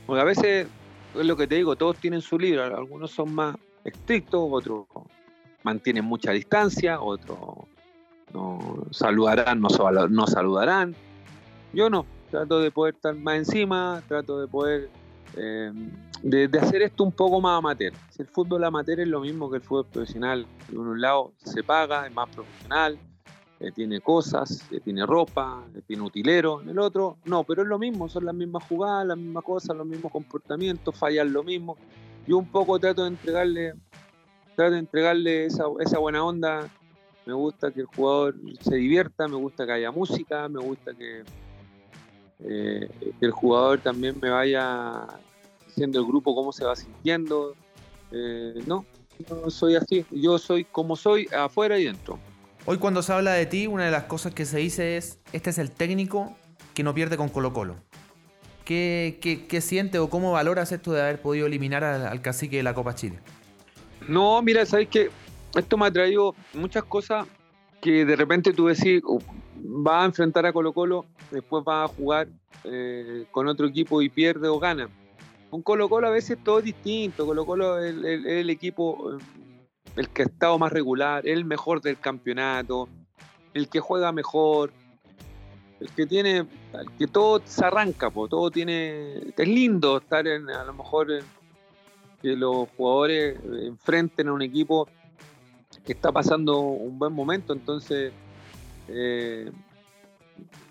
Porque 0.05 0.21
a 0.21 0.23
veces, 0.23 0.67
es 1.15 1.25
lo 1.25 1.35
que 1.35 1.47
te 1.47 1.55
digo, 1.55 1.75
todos 1.75 1.97
tienen 1.97 2.21
su 2.21 2.39
libro, 2.39 2.63
algunos 2.63 3.11
son 3.11 3.35
más 3.35 3.57
estrictos, 3.83 4.47
otros 4.49 4.85
mantienen 5.63 6.05
mucha 6.05 6.31
distancia, 6.31 7.01
otros 7.01 7.37
no 8.33 8.85
saludarán, 8.91 9.59
no, 9.59 9.67
no 10.09 10.27
saludarán. 10.27 10.95
Yo 11.73 11.89
no, 11.89 12.05
trato 12.31 12.61
de 12.61 12.71
poder 12.71 12.95
estar 12.95 13.15
más 13.15 13.35
encima, 13.35 14.01
trato 14.07 14.39
de 14.39 14.47
poder 14.47 14.89
eh, 15.35 15.71
de, 16.21 16.59
hacer 16.59 16.81
esto 16.81 17.03
un 17.03 17.11
poco 17.11 17.41
más 17.41 17.57
amateur. 17.57 17.93
Si 18.09 18.21
el 18.21 18.27
fútbol 18.27 18.63
amateur 18.63 18.99
es 18.99 19.07
lo 19.07 19.19
mismo 19.21 19.49
que 19.49 19.57
el 19.57 19.61
fútbol 19.61 19.85
profesional, 19.85 20.45
de 20.69 20.77
un 20.77 21.01
lado 21.01 21.33
se 21.37 21.63
paga, 21.63 22.07
es 22.07 22.13
más 22.13 22.29
profesional, 22.29 22.97
eh, 23.59 23.71
tiene 23.71 23.99
cosas, 24.01 24.65
eh, 24.71 24.79
tiene 24.79 25.05
ropa, 25.05 25.63
tiene 25.87 26.03
utilero, 26.03 26.61
en 26.61 26.69
el 26.69 26.79
otro 26.79 27.17
no, 27.25 27.43
pero 27.43 27.63
es 27.63 27.67
lo 27.67 27.79
mismo, 27.79 28.09
son 28.09 28.25
las 28.25 28.35
mismas 28.35 28.63
jugadas, 28.67 29.07
las 29.07 29.17
mismas 29.17 29.43
cosas, 29.43 29.75
los 29.75 29.87
mismos 29.87 30.11
comportamientos, 30.11 30.95
fallan 30.95 31.33
lo 31.33 31.43
mismo. 31.43 31.77
Yo 32.27 32.37
un 32.37 32.47
poco 32.47 32.79
trato 32.79 33.03
de 33.03 33.09
entregarle, 33.09 33.73
trato 34.55 34.73
de 34.73 34.79
entregarle 34.79 35.45
esa, 35.45 35.65
esa 35.79 35.99
buena 35.99 36.23
onda. 36.23 36.69
Me 37.25 37.33
gusta 37.33 37.71
que 37.71 37.81
el 37.81 37.85
jugador 37.85 38.35
se 38.59 38.75
divierta, 38.75 39.27
me 39.27 39.35
gusta 39.35 39.65
que 39.65 39.71
haya 39.71 39.91
música, 39.91 40.47
me 40.49 40.59
gusta 40.59 40.93
que, 40.93 41.23
que 42.47 43.25
el 43.25 43.31
jugador 43.31 43.79
también 43.79 44.17
me 44.21 44.29
vaya 44.29 45.07
diciendo 45.67 45.99
el 45.99 46.05
grupo 46.05 46.35
cómo 46.35 46.51
se 46.51 46.65
va 46.65 46.75
sintiendo. 46.75 47.55
Eh, 48.11 48.61
no, 48.67 48.85
no 49.29 49.49
soy 49.49 49.75
así. 49.75 50.05
Yo 50.11 50.37
soy 50.37 50.63
como 50.65 50.95
soy 50.95 51.27
afuera 51.27 51.79
y 51.79 51.85
dentro. 51.85 52.19
Hoy 52.65 52.77
cuando 52.77 53.01
se 53.01 53.11
habla 53.11 53.33
de 53.33 53.45
ti, 53.45 53.67
una 53.67 53.85
de 53.85 53.91
las 53.91 54.03
cosas 54.03 54.33
que 54.33 54.45
se 54.45 54.59
dice 54.59 54.97
es, 54.97 55.19
este 55.33 55.49
es 55.49 55.57
el 55.57 55.71
técnico 55.71 56.33
que 56.73 56.83
no 56.83 56.93
pierde 56.93 57.17
con 57.17 57.29
Colo 57.29 57.53
Colo. 57.53 57.75
¿Qué, 58.65 59.19
qué, 59.49 59.61
siente 59.61 59.99
o 59.99 60.09
cómo 60.09 60.31
valoras 60.31 60.71
esto 60.71 60.93
de 60.93 61.01
haber 61.01 61.21
podido 61.21 61.47
eliminar 61.47 61.83
al, 61.83 62.21
cacique 62.21 62.57
de 62.57 62.63
la 62.63 62.73
Copa 62.73 62.95
Chile? 62.95 63.19
No, 64.07 64.41
mira, 64.41 64.65
sabes 64.65 64.87
que 64.87 65.09
esto 65.53 65.77
me 65.77 65.87
ha 65.87 65.91
traído 65.91 66.33
muchas 66.53 66.85
cosas 66.85 67.27
que 67.81 68.05
de 68.05 68.15
repente 68.15 68.53
tú 68.53 68.67
decís, 68.67 69.01
oh, 69.05 69.19
va 69.63 70.03
a 70.03 70.05
enfrentar 70.05 70.45
a 70.45 70.53
Colo 70.53 70.73
Colo, 70.73 71.05
después 71.31 71.63
va 71.67 71.85
a 71.85 71.87
jugar 71.87 72.27
eh, 72.63 73.25
con 73.31 73.47
otro 73.47 73.67
equipo 73.67 74.01
y 74.01 74.09
pierde 74.09 74.47
o 74.47 74.59
gana. 74.59 74.89
Con 75.49 75.61
Colo 75.61 75.87
Colo 75.87 76.07
a 76.07 76.11
veces 76.11 76.37
todo 76.43 76.59
es 76.59 76.65
distinto. 76.65 77.25
Colo 77.25 77.45
Colo 77.45 77.79
es 77.79 77.93
el, 77.93 78.49
equipo, 78.49 79.13
eh, 79.13 79.23
el 79.95 80.09
que 80.09 80.23
ha 80.23 80.25
estado 80.25 80.57
más 80.59 80.71
regular, 80.71 81.27
el 81.27 81.45
mejor 81.45 81.81
del 81.81 81.99
campeonato, 81.99 82.89
el 83.53 83.69
que 83.69 83.79
juega 83.79 84.11
mejor, 84.11 84.71
el 85.79 85.89
que 85.91 86.05
tiene, 86.05 86.37
el 86.37 86.91
que 86.97 87.07
todo 87.07 87.41
se 87.45 87.65
arranca, 87.65 88.09
todo 88.11 88.49
tiene, 88.51 89.17
es 89.37 89.47
lindo 89.47 89.97
estar 89.97 90.27
en, 90.27 90.49
a 90.49 90.63
lo 90.63 90.73
mejor 90.73 91.07
que 92.21 92.35
los 92.35 92.69
jugadores 92.77 93.37
enfrenten 93.63 94.29
a 94.29 94.33
un 94.33 94.41
equipo 94.41 94.87
que 95.85 95.93
está 95.93 96.11
pasando 96.11 96.59
un 96.59 96.97
buen 96.97 97.13
momento, 97.13 97.53
entonces 97.53 98.13
eh, 98.87 99.51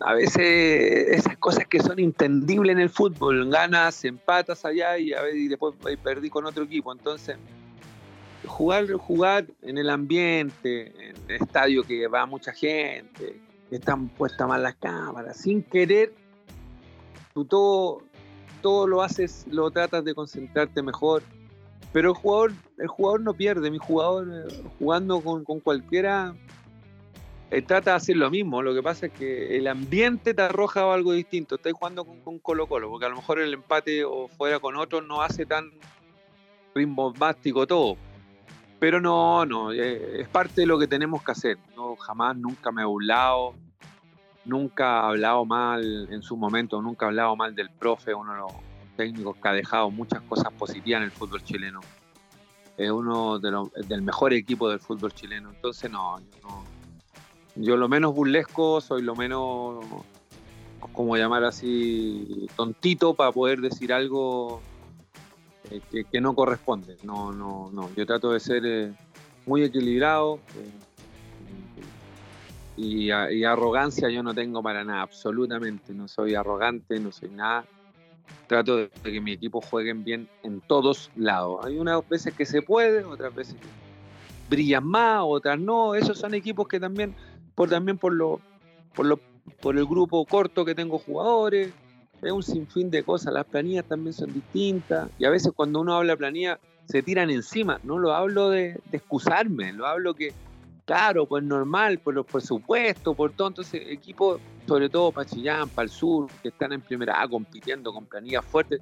a 0.00 0.14
veces 0.14 1.18
esas 1.18 1.36
cosas 1.38 1.66
que 1.66 1.80
son 1.80 1.98
entendibles 1.98 2.74
en 2.74 2.80
el 2.80 2.90
fútbol, 2.90 3.48
ganas, 3.50 4.04
empatas 4.04 4.64
allá 4.64 4.98
y, 4.98 5.12
a 5.12 5.22
veces, 5.22 5.50
después 5.50 5.74
perdí 6.02 6.28
con 6.30 6.46
otro 6.46 6.64
equipo. 6.64 6.92
Entonces, 6.92 7.36
jugar, 8.46 8.90
jugar 8.92 9.46
en 9.62 9.78
el 9.78 9.90
ambiente, 9.90 11.10
en 11.10 11.16
el 11.28 11.36
estadio 11.42 11.84
que 11.84 12.08
va 12.08 12.26
mucha 12.26 12.52
gente, 12.52 13.40
están 13.70 14.08
puestas 14.08 14.48
mal 14.48 14.62
las 14.62 14.74
cámaras, 14.76 15.36
sin 15.36 15.62
querer, 15.62 16.12
tú 17.32 17.44
todo, 17.44 18.02
todo 18.60 18.86
lo 18.86 19.02
haces, 19.02 19.46
lo 19.50 19.70
tratas 19.70 20.04
de 20.04 20.14
concentrarte 20.14 20.82
mejor. 20.82 21.22
Pero 21.92 22.10
el 22.10 22.16
jugador, 22.16 22.52
el 22.78 22.88
jugador 22.88 23.20
no 23.20 23.34
pierde, 23.34 23.70
mi 23.70 23.76
jugador 23.76 24.26
eh, 24.32 24.62
jugando 24.78 25.20
con, 25.20 25.44
con 25.44 25.60
cualquiera 25.60 26.34
trata 27.60 27.90
de 27.90 27.96
hacer 27.96 28.16
lo 28.16 28.30
mismo. 28.30 28.62
Lo 28.62 28.74
que 28.74 28.82
pasa 28.82 29.06
es 29.06 29.12
que 29.12 29.58
el 29.58 29.66
ambiente 29.66 30.32
te 30.32 30.40
arroja 30.40 30.92
algo 30.92 31.12
distinto. 31.12 31.56
Estás 31.56 31.74
jugando 31.74 32.04
con, 32.04 32.38
Colo 32.38 32.66
Colo, 32.66 32.88
porque 32.88 33.04
a 33.04 33.10
lo 33.10 33.16
mejor 33.16 33.40
el 33.40 33.52
empate 33.52 34.04
o 34.04 34.28
fuera 34.28 34.58
con 34.58 34.76
otro 34.76 35.02
no 35.02 35.20
hace 35.20 35.44
tan 35.44 35.70
rimbombástico 36.74 37.66
todo. 37.66 37.98
Pero 38.78 39.00
no, 39.00 39.44
no, 39.44 39.70
eh, 39.70 40.22
es 40.22 40.28
parte 40.28 40.62
de 40.62 40.66
lo 40.66 40.78
que 40.78 40.86
tenemos 40.86 41.22
que 41.22 41.32
hacer. 41.32 41.58
Yo 41.76 41.94
jamás, 41.96 42.36
nunca 42.36 42.72
me 42.72 42.82
he 42.82 42.86
burlado, 42.86 43.54
nunca 44.44 44.84
he 44.84 45.06
hablado 45.10 45.44
mal 45.44 46.08
en 46.10 46.22
su 46.22 46.36
momento, 46.36 46.80
nunca 46.80 47.06
he 47.06 47.08
hablado 47.08 47.36
mal 47.36 47.54
del 47.54 47.70
profe, 47.70 48.14
uno 48.14 48.32
de 48.32 48.38
los 48.40 48.52
técnicos 48.96 49.36
que 49.36 49.48
ha 49.48 49.52
dejado 49.52 49.90
muchas 49.90 50.22
cosas 50.22 50.52
positivas 50.54 50.98
en 50.98 51.04
el 51.04 51.10
fútbol 51.10 51.44
chileno. 51.44 51.80
Es 52.76 52.90
uno 52.90 53.38
del 53.38 54.02
mejor 54.02 54.32
equipo 54.32 54.68
del 54.70 54.80
fútbol 54.80 55.12
chileno. 55.12 55.50
Entonces, 55.50 55.90
no, 55.90 56.18
no, 56.42 56.64
yo 57.54 57.76
lo 57.76 57.88
menos 57.88 58.14
burlesco, 58.14 58.80
soy 58.80 59.02
lo 59.02 59.14
menos, 59.14 59.84
como 60.92 61.16
llamar 61.16 61.44
así, 61.44 62.46
tontito 62.56 63.14
para 63.14 63.32
poder 63.32 63.60
decir 63.60 63.92
algo 63.92 64.60
eh, 65.70 66.04
que, 66.10 66.20
no 66.20 66.34
corresponde. 66.34 66.96
No, 67.02 67.32
no, 67.32 67.70
no. 67.72 67.90
Yo 67.96 68.06
trato 68.06 68.32
de 68.32 68.40
ser 68.40 68.62
eh, 68.66 68.92
muy 69.46 69.62
equilibrado. 69.62 70.38
Eh, 70.56 70.70
y, 72.76 73.10
arrogancia 73.44 74.08
yo 74.08 74.22
no 74.22 74.34
tengo 74.34 74.62
para 74.62 74.84
nada, 74.84 75.02
absolutamente. 75.02 75.92
No 75.92 76.08
soy 76.08 76.34
arrogante, 76.34 76.98
no 76.98 77.12
soy 77.12 77.30
nada. 77.30 77.64
Trato 78.46 78.76
de 78.76 78.90
que 79.02 79.20
mi 79.20 79.32
equipo 79.32 79.60
jueguen 79.60 80.04
bien 80.04 80.28
en 80.42 80.60
todos 80.60 81.10
lados. 81.16 81.64
Hay 81.64 81.78
unas 81.78 82.06
veces 82.08 82.34
que 82.34 82.46
se 82.46 82.62
puede, 82.62 83.04
otras 83.04 83.34
veces 83.34 83.54
que 83.54 83.68
brillan 84.50 84.84
más, 84.84 85.20
otras 85.22 85.58
no. 85.58 85.94
Esos 85.94 86.18
son 86.18 86.34
equipos 86.34 86.66
que 86.66 86.80
también 86.80 87.14
por 87.54 87.68
también 87.68 87.98
por 87.98 88.12
lo, 88.14 88.40
por 88.94 89.06
lo, 89.06 89.20
por 89.60 89.76
el 89.76 89.86
grupo 89.86 90.24
corto 90.26 90.64
que 90.64 90.74
tengo 90.74 90.98
jugadores, 90.98 91.72
es 92.22 92.32
un 92.32 92.42
sinfín 92.42 92.90
de 92.90 93.02
cosas, 93.02 93.32
las 93.32 93.46
planillas 93.46 93.84
también 93.84 94.12
son 94.12 94.32
distintas, 94.32 95.10
y 95.18 95.24
a 95.24 95.30
veces 95.30 95.52
cuando 95.54 95.80
uno 95.80 95.94
habla 95.94 96.16
planilla 96.16 96.58
se 96.84 97.02
tiran 97.02 97.30
encima, 97.30 97.80
no 97.82 97.98
lo 97.98 98.12
hablo 98.12 98.50
de, 98.50 98.80
excusarme, 98.92 99.72
lo 99.72 99.86
hablo 99.86 100.14
que, 100.14 100.32
claro, 100.84 101.26
pues 101.26 101.42
normal, 101.42 101.98
por 101.98 102.14
los 102.14 102.26
presupuestos, 102.26 103.16
por 103.16 103.32
todo, 103.32 103.48
entonces 103.48 103.82
equipos, 103.86 104.40
sobre 104.66 104.88
todo 104.88 105.10
para 105.10 105.28
Chillán, 105.28 105.68
para 105.68 105.84
el 105.84 105.90
sur, 105.90 106.28
que 106.42 106.48
están 106.48 106.72
en 106.72 106.80
primera 106.80 107.20
A 107.20 107.28
compitiendo 107.28 107.92
con 107.92 108.06
planillas 108.06 108.44
fuertes, 108.44 108.80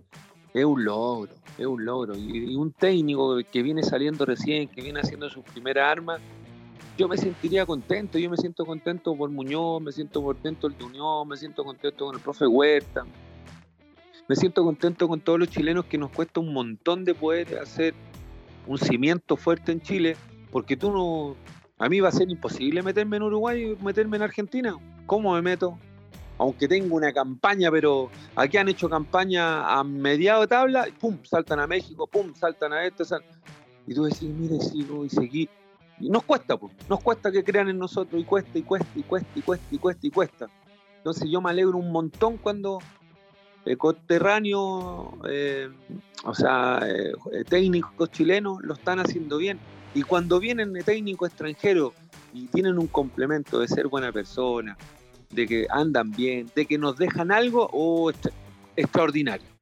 es 0.53 0.65
un 0.65 0.85
logro, 0.85 1.33
es 1.57 1.67
un 1.67 1.85
logro. 1.85 2.17
Y, 2.17 2.53
y, 2.53 2.57
un 2.57 2.73
técnico 2.73 3.39
que 3.53 3.63
viene 3.63 3.85
saliendo 3.85 4.27
recién, 4.27 4.69
que 4.69 4.83
viene 4.83 4.99
haciendo 5.01 5.31
sus 5.31 5.45
primeras 5.45 5.91
armas, 5.91 6.21
yo 6.97 7.09
me 7.09 7.17
sentiría 7.17 7.65
contento, 7.67 8.19
yo 8.19 8.31
me 8.31 8.37
siento 8.37 8.65
contento 8.65 9.17
por 9.17 9.31
Muñoz, 9.31 9.81
me 9.83 9.93
siento 9.93 10.23
contento 10.23 10.67
el 10.67 10.77
de 10.77 10.85
Unión, 10.85 11.29
me 11.29 11.37
siento 11.37 11.65
contento 11.65 12.07
con 12.07 12.15
el 12.15 12.21
profe 12.21 12.47
Huerta, 12.47 13.05
me 14.29 14.37
siento 14.37 14.65
contento 14.65 15.09
con 15.09 15.21
todos 15.21 15.39
los 15.39 15.49
chilenos 15.49 15.87
que 15.87 15.99
nos 15.99 16.11
cuesta 16.11 16.41
un 16.41 16.53
montón 16.53 17.05
de 17.05 17.15
poder 17.15 17.59
hacer 17.59 17.95
un 18.67 18.79
cimiento 18.79 19.37
fuerte 19.37 19.73
en 19.73 19.81
Chile, 19.81 20.17
porque 20.53 20.77
tú 20.77 20.93
no, 20.93 21.37
a 21.79 21.89
mí 21.89 22.01
va 22.01 22.09
a 22.09 22.13
ser 22.13 22.31
imposible 22.31 22.83
meterme 22.83 23.17
en 23.17 23.23
Uruguay 23.25 23.73
y 23.73 23.85
meterme 23.85 24.19
en 24.19 24.23
Argentina. 24.23 24.77
¿Cómo 25.07 25.35
me 25.35 25.43
meto? 25.43 25.79
Aunque 26.39 26.69
tengo 26.69 26.97
una 26.97 27.13
campaña, 27.13 27.71
pero 27.71 28.11
aquí 28.37 28.57
han 28.57 28.69
hecho 28.69 28.89
campaña 28.89 29.79
a 29.79 29.83
mediado 29.85 30.43
de 30.43 30.47
tabla, 30.47 30.87
pum, 31.01 31.19
saltan 31.25 31.61
a 31.61 31.67
México, 31.67 32.07
pum, 32.07 32.35
saltan 32.35 32.73
a 32.73 32.85
esto, 32.85 33.05
y 33.87 33.95
tú 33.95 34.05
decís, 34.05 34.29
mire, 34.29 34.61
sigo 34.61 35.05
y 35.05 35.09
seguí 35.09 35.49
nos 36.09 36.25
cuesta, 36.25 36.57
pues, 36.57 36.73
nos 36.89 37.01
cuesta 37.01 37.31
que 37.31 37.45
crean 37.45 37.69
en 37.69 37.79
nosotros 37.79 38.21
y 38.21 38.25
cuesta 38.25 38.59
y 38.59 38.63
cuesta 38.63 38.89
y 38.95 39.03
cuesta 39.03 39.31
y 39.35 39.43
cuesta 39.43 39.67
y 39.71 39.79
cuesta 39.79 40.07
y 40.07 40.11
cuesta. 40.11 40.47
Entonces 40.97 41.29
yo 41.31 41.41
me 41.41 41.51
alegro 41.51 41.79
un 41.79 41.93
montón 41.93 42.37
cuando 42.39 42.79
el 43.65 43.77
coterráneo, 43.77 45.19
eh, 45.29 45.69
o 46.25 46.35
sea, 46.35 46.81
eh, 46.87 47.13
técnicos 47.49 48.11
chilenos 48.11 48.59
lo 48.63 48.75
están 48.75 49.01
haciendo 49.01 49.39
bien. 49.39 49.59
Y 49.95 50.03
cuando 50.03 50.39
vienen 50.39 50.73
técnicos 50.85 51.31
extranjeros 51.31 51.93
y 52.33 52.47
tienen 52.47 52.79
un 52.79 52.87
complemento 52.87 53.59
de 53.59 53.69
ser 53.69 53.89
buena 53.89 54.13
persona, 54.13 54.77
de 55.31 55.47
que 55.47 55.67
andan 55.71 56.11
bien, 56.11 56.51
de 56.55 56.67
que 56.67 56.79
nos 56.79 56.97
dejan 56.97 57.33
algo, 57.33 57.69
oh, 57.73 58.13
extraordinario. 58.77 59.60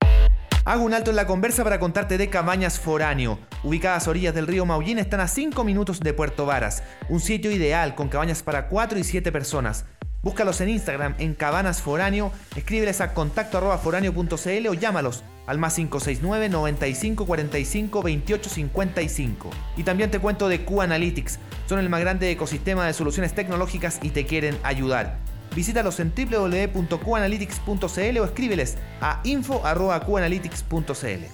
Hago 0.68 0.84
un 0.84 0.92
alto 0.92 1.08
en 1.08 1.16
la 1.16 1.26
conversa 1.26 1.64
para 1.64 1.80
contarte 1.80 2.18
de 2.18 2.28
Cabañas 2.28 2.78
Foráneo. 2.78 3.38
Ubicadas 3.62 4.06
a 4.06 4.10
orillas 4.10 4.34
del 4.34 4.46
río 4.46 4.66
Maullín, 4.66 4.98
están 4.98 5.20
a 5.20 5.26
5 5.26 5.64
minutos 5.64 5.98
de 6.00 6.12
Puerto 6.12 6.44
Varas. 6.44 6.82
Un 7.08 7.20
sitio 7.20 7.50
ideal 7.50 7.94
con 7.94 8.10
cabañas 8.10 8.42
para 8.42 8.68
4 8.68 8.98
y 8.98 9.02
7 9.02 9.32
personas. 9.32 9.86
Búscalos 10.20 10.60
en 10.60 10.68
Instagram 10.68 11.14
en 11.20 11.32
Cabanas 11.32 11.80
Foráneo, 11.80 12.32
escríbeles 12.54 13.00
a 13.00 13.14
contacto 13.14 13.58
o 13.66 14.74
llámalos 14.74 15.24
al 15.46 15.56
más 15.56 15.74
569 15.76 16.50
95 16.50 17.24
45 17.24 18.02
28 18.02 18.50
55. 18.50 19.50
Y 19.78 19.84
también 19.84 20.10
te 20.10 20.18
cuento 20.18 20.50
de 20.50 20.66
Q 20.66 20.82
Analytics, 20.82 21.38
son 21.66 21.78
el 21.78 21.88
más 21.88 22.00
grande 22.00 22.30
ecosistema 22.30 22.86
de 22.86 22.92
soluciones 22.92 23.34
tecnológicas 23.34 24.00
y 24.02 24.10
te 24.10 24.26
quieren 24.26 24.58
ayudar. 24.64 25.16
Visítalos 25.58 25.98
en 25.98 26.14
www.qanalytics.cl 26.14 28.18
o 28.20 28.24
escríbeles 28.24 28.78
a 29.00 29.20
info.qanalytics.cl. 29.24 31.24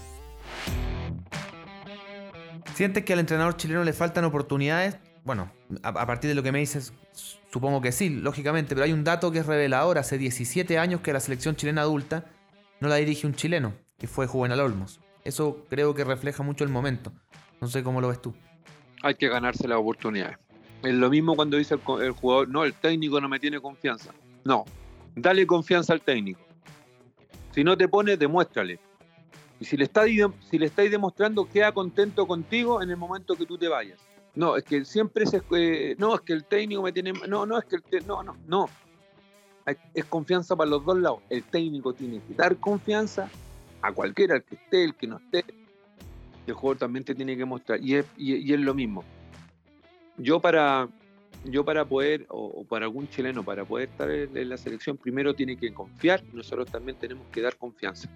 ¿Sientes 2.74 3.04
que 3.04 3.12
al 3.12 3.18
entrenador 3.18 3.58
chileno 3.58 3.84
le 3.84 3.92
faltan 3.92 4.24
oportunidades? 4.24 4.96
Bueno, 5.24 5.52
a, 5.82 6.06
partir 6.06 6.28
de 6.28 6.34
lo 6.34 6.42
que 6.42 6.52
me 6.52 6.58
dices, 6.58 6.94
supongo 7.52 7.82
que 7.82 7.92
sí, 7.92 8.08
lógicamente, 8.08 8.74
pero 8.74 8.86
hay 8.86 8.94
un 8.94 9.04
dato 9.04 9.30
que 9.30 9.40
es 9.40 9.46
revelador. 9.46 9.98
Hace 9.98 10.16
17 10.16 10.78
años 10.78 11.02
que 11.02 11.12
la 11.12 11.20
selección 11.20 11.54
chilena 11.54 11.82
adulta 11.82 12.24
no 12.80 12.88
la 12.88 12.96
dirige 12.96 13.26
un 13.26 13.34
chileno, 13.34 13.74
que 13.98 14.06
fue 14.06 14.26
Juvenal 14.26 14.60
Olmos. 14.60 15.00
Eso 15.24 15.66
creo 15.68 15.94
que 15.94 16.02
refleja 16.02 16.42
mucho 16.42 16.64
el 16.64 16.70
momento. 16.70 17.12
No 17.60 17.68
sé 17.68 17.82
cómo 17.82 18.00
lo 18.00 18.08
ves 18.08 18.22
tú. 18.22 18.34
Hay 19.02 19.16
que 19.16 19.28
ganarse 19.28 19.68
las 19.68 19.76
oportunidades. 19.76 20.38
Es 20.82 20.94
lo 20.94 21.08
mismo 21.08 21.34
cuando 21.34 21.56
dice 21.56 21.74
el, 21.74 22.10
jugador, 22.12 22.48
no, 22.48 22.64
el 22.64 22.74
técnico 22.74 23.20
no 23.20 23.28
me 23.28 23.40
tiene 23.40 23.58
confianza. 23.60 24.12
No, 24.44 24.64
dale 25.16 25.46
confianza 25.46 25.94
al 25.94 26.02
técnico. 26.02 26.40
Si 27.52 27.64
no 27.64 27.76
te 27.76 27.88
pone, 27.88 28.16
demuéstrale. 28.16 28.78
Y 29.60 29.64
si 29.64 29.76
le, 29.76 29.84
estáis, 29.84 30.20
si 30.50 30.58
le 30.58 30.66
estáis 30.66 30.90
demostrando, 30.90 31.48
queda 31.48 31.72
contento 31.72 32.26
contigo 32.26 32.82
en 32.82 32.90
el 32.90 32.96
momento 32.96 33.34
que 33.34 33.46
tú 33.46 33.56
te 33.56 33.68
vayas. 33.68 33.98
No, 34.34 34.56
es 34.56 34.64
que 34.64 34.84
siempre 34.84 35.24
es, 35.24 35.34
eh, 35.52 35.94
no, 35.96 36.16
es 36.16 36.20
que 36.22 36.32
el 36.32 36.44
técnico 36.44 36.82
me 36.82 36.92
tiene, 36.92 37.12
no, 37.28 37.46
no, 37.46 37.56
es 37.56 37.64
que 37.64 37.76
el 37.76 38.06
no, 38.06 38.22
no, 38.22 38.36
no. 38.46 38.68
Es 39.94 40.04
confianza 40.04 40.54
para 40.56 40.68
los 40.68 40.84
dos 40.84 40.98
lados. 40.98 41.20
El 41.30 41.44
técnico 41.44 41.94
tiene 41.94 42.20
que 42.20 42.34
dar 42.34 42.56
confianza 42.56 43.30
a 43.80 43.92
cualquiera, 43.92 44.36
el 44.36 44.42
que 44.42 44.56
esté, 44.56 44.84
el 44.84 44.94
que 44.94 45.06
no 45.06 45.16
esté. 45.16 45.44
El 46.46 46.52
jugador 46.52 46.78
también 46.78 47.04
te 47.04 47.14
tiene 47.14 47.36
que 47.36 47.46
mostrar. 47.46 47.82
Y 47.82 47.94
es, 47.94 48.06
y 48.18 48.52
es 48.52 48.60
lo 48.60 48.74
mismo 48.74 49.02
yo 50.16 50.40
para, 50.40 50.88
yo 51.44 51.64
para 51.64 51.84
poder, 51.84 52.26
o, 52.28 52.64
para 52.64 52.86
algún 52.86 53.08
chileno, 53.08 53.42
para 53.42 53.64
poder 53.64 53.88
estar 53.88 54.10
en, 54.10 54.48
la 54.48 54.56
selección, 54.56 54.96
primero 54.96 55.34
tiene 55.34 55.56
que 55.56 55.72
confiar 55.72 56.22
nosotros 56.32 56.70
también 56.70 56.98
tenemos 56.98 57.26
que 57.28 57.40
dar 57.40 57.56
confianza. 57.56 58.08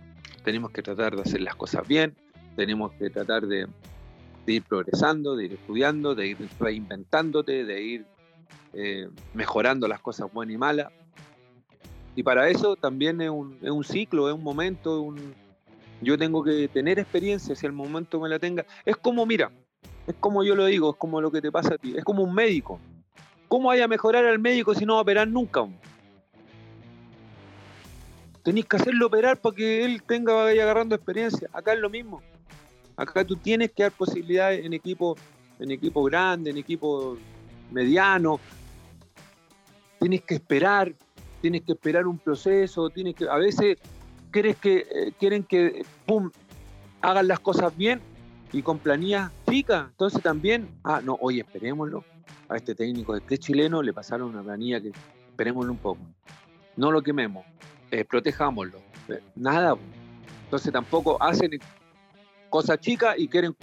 Tenemos 0.44 0.70
que 0.70 0.82
tratar 0.82 1.16
de 1.16 1.22
hacer 1.22 1.40
las 1.40 1.56
cosas 1.56 1.86
bien, 1.86 2.14
tenemos 2.56 2.92
que 2.92 3.10
tratar 3.10 3.46
de, 3.46 3.66
ir 4.46 4.62
progresando, 4.62 5.36
de 5.36 5.46
ir 5.46 5.52
estudiando, 5.54 6.14
de 6.14 6.28
ir 6.28 6.38
reinventándote, 6.58 7.64
de 7.64 7.82
ir 7.82 8.06
eh, 8.72 9.08
mejorando 9.34 9.86
las 9.88 10.00
cosas 10.00 10.32
buenas 10.32 10.54
y 10.54 10.58
malas. 10.58 10.92
Y 12.16 12.22
para 12.22 12.48
eso 12.48 12.76
también 12.76 13.20
es 13.20 13.30
un, 13.30 13.58
es 13.62 13.70
un 13.70 13.84
ciclo, 13.84 14.28
es 14.28 14.34
un 14.34 14.42
momento, 14.42 15.02
un, 15.02 15.34
yo 16.00 16.16
tengo 16.16 16.42
que 16.42 16.68
tener 16.68 16.98
experiencia, 16.98 17.54
si 17.54 17.66
el 17.66 17.72
momento 17.72 18.20
me 18.20 18.28
la 18.28 18.38
tenga. 18.38 18.64
Es 18.84 18.96
como, 18.96 19.26
mira, 19.26 19.50
es 20.08 20.14
como 20.18 20.42
yo 20.42 20.54
lo 20.54 20.64
digo, 20.64 20.90
es 20.90 20.96
como 20.96 21.20
lo 21.20 21.30
que 21.30 21.42
te 21.42 21.52
pasa 21.52 21.74
a 21.74 21.78
ti. 21.78 21.94
Es 21.96 22.02
como 22.02 22.22
un 22.22 22.34
médico. 22.34 22.80
¿Cómo 23.46 23.68
vaya 23.68 23.84
a 23.84 23.88
mejorar 23.88 24.24
al 24.24 24.38
médico 24.38 24.74
si 24.74 24.86
no 24.86 24.94
va 24.94 25.00
a 25.00 25.02
operar 25.02 25.28
nunca? 25.28 25.66
Tenéis 28.42 28.64
que 28.64 28.76
hacerlo 28.76 29.06
operar 29.06 29.38
para 29.38 29.54
que 29.54 29.84
él 29.84 30.02
tenga, 30.02 30.32
vaya 30.32 30.62
agarrando 30.62 30.94
experiencia. 30.94 31.50
Acá 31.52 31.74
es 31.74 31.80
lo 31.80 31.90
mismo. 31.90 32.22
Acá 32.96 33.22
tú 33.22 33.36
tienes 33.36 33.70
que 33.72 33.82
dar 33.82 33.92
posibilidades 33.92 34.64
en 34.64 34.72
equipo, 34.72 35.14
en 35.58 35.70
equipo 35.70 36.02
grande, 36.04 36.50
en 36.50 36.56
equipo 36.56 37.18
mediano. 37.70 38.40
Tienes 40.00 40.22
que 40.22 40.36
esperar, 40.36 40.94
tienes 41.42 41.62
que 41.62 41.72
esperar 41.72 42.06
un 42.06 42.18
proceso, 42.18 42.88
tienes 42.88 43.14
que, 43.14 43.28
a 43.28 43.36
veces 43.36 43.76
crees 44.30 44.56
que 44.56 44.86
eh, 44.90 45.12
quieren 45.18 45.42
que 45.42 45.84
pum, 46.06 46.30
hagan 47.02 47.28
las 47.28 47.40
cosas 47.40 47.76
bien 47.76 48.00
y 48.52 48.62
con 48.62 48.78
planillas 48.78 49.30
chicas. 49.48 49.86
Entonces 49.90 50.22
también, 50.22 50.68
ah, 50.84 51.00
no, 51.02 51.18
oye, 51.20 51.40
esperémoslo. 51.40 52.04
A 52.50 52.56
este 52.56 52.74
técnico, 52.74 53.14
este 53.14 53.36
chileno, 53.36 53.82
le 53.82 53.92
pasaron 53.92 54.30
una 54.30 54.42
planilla 54.42 54.80
que 54.80 54.88
esperémoslo 55.28 55.70
un 55.70 55.78
poco. 55.78 56.00
No 56.76 56.90
lo 56.90 57.02
quememos, 57.02 57.44
eh, 57.90 58.04
protejámoslo. 58.04 58.78
Eh, 59.08 59.20
nada. 59.36 59.76
Entonces 60.44 60.72
tampoco 60.72 61.22
hacen 61.22 61.50
cosas 62.48 62.80
chicas 62.80 63.16
y 63.18 63.28
quieren, 63.28 63.54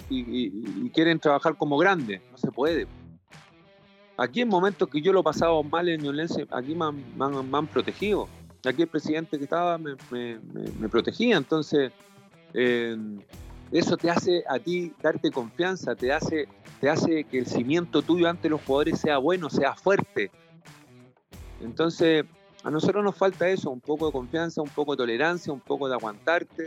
quieren 0.94 1.18
trabajar 1.18 1.56
como 1.56 1.76
grandes. 1.78 2.20
No 2.30 2.38
se 2.38 2.52
puede. 2.52 2.86
Aquí 4.16 4.40
en 4.40 4.48
momentos 4.48 4.88
que 4.88 5.00
yo 5.00 5.12
lo 5.12 5.20
he 5.20 5.24
pasado 5.24 5.62
mal 5.62 5.88
en 5.88 6.00
violencia, 6.00 6.46
aquí 6.50 6.74
me 6.74 6.86
han, 6.86 7.66
protegido. 7.66 8.28
Aquí 8.64 8.82
el 8.82 8.88
presidente 8.88 9.36
que 9.36 9.44
estaba 9.44 9.78
me, 9.78 9.96
protegía. 10.88 11.36
Entonces, 11.36 11.92
eh, 12.54 12.96
eso 13.72 13.96
te 13.96 14.10
hace 14.10 14.44
a 14.48 14.58
ti 14.58 14.92
darte 15.02 15.30
confianza, 15.30 15.94
te 15.94 16.12
hace, 16.12 16.48
te 16.80 16.88
hace 16.88 17.24
que 17.24 17.38
el 17.38 17.46
cimiento 17.46 18.02
tuyo 18.02 18.28
ante 18.28 18.48
los 18.48 18.62
jugadores 18.62 19.00
sea 19.00 19.18
bueno, 19.18 19.50
sea 19.50 19.74
fuerte. 19.74 20.30
Entonces, 21.60 22.24
a 22.62 22.70
nosotros 22.70 23.02
nos 23.02 23.16
falta 23.16 23.48
eso, 23.48 23.70
un 23.70 23.80
poco 23.80 24.06
de 24.06 24.12
confianza, 24.12 24.62
un 24.62 24.68
poco 24.68 24.92
de 24.92 24.98
tolerancia, 24.98 25.52
un 25.52 25.60
poco 25.60 25.88
de 25.88 25.94
aguantarte, 25.94 26.66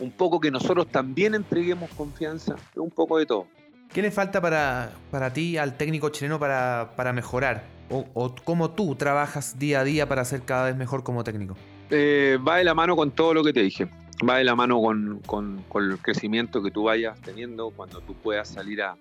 un 0.00 0.10
poco 0.10 0.40
que 0.40 0.50
nosotros 0.50 0.86
también 0.88 1.34
entreguemos 1.34 1.90
confianza, 1.90 2.56
un 2.76 2.90
poco 2.90 3.18
de 3.18 3.26
todo. 3.26 3.46
¿Qué 3.92 4.02
le 4.02 4.10
falta 4.10 4.40
para, 4.40 4.92
para 5.10 5.32
ti 5.32 5.56
al 5.56 5.76
técnico 5.76 6.08
chileno 6.08 6.38
para, 6.38 6.92
para 6.96 7.12
mejorar? 7.12 7.64
O, 7.90 8.06
o, 8.14 8.34
cómo 8.44 8.70
tú 8.70 8.94
trabajas 8.94 9.58
día 9.58 9.80
a 9.80 9.84
día 9.84 10.08
para 10.08 10.24
ser 10.24 10.42
cada 10.42 10.64
vez 10.64 10.76
mejor 10.76 11.04
como 11.04 11.22
técnico? 11.22 11.54
Eh, 11.90 12.38
va 12.46 12.56
de 12.56 12.64
la 12.64 12.74
mano 12.74 12.96
con 12.96 13.10
todo 13.10 13.34
lo 13.34 13.44
que 13.44 13.52
te 13.52 13.60
dije 13.60 13.88
va 14.28 14.38
de 14.38 14.44
la 14.44 14.54
mano 14.54 14.80
con, 14.80 15.64
el 15.74 15.98
crecimiento 15.98 16.62
que 16.62 16.70
tú 16.70 16.84
vayas 16.84 17.20
teniendo 17.20 17.70
cuando 17.70 18.00
tú 18.00 18.14
puedas 18.14 18.48
salir 18.48 18.82
a, 18.82 18.96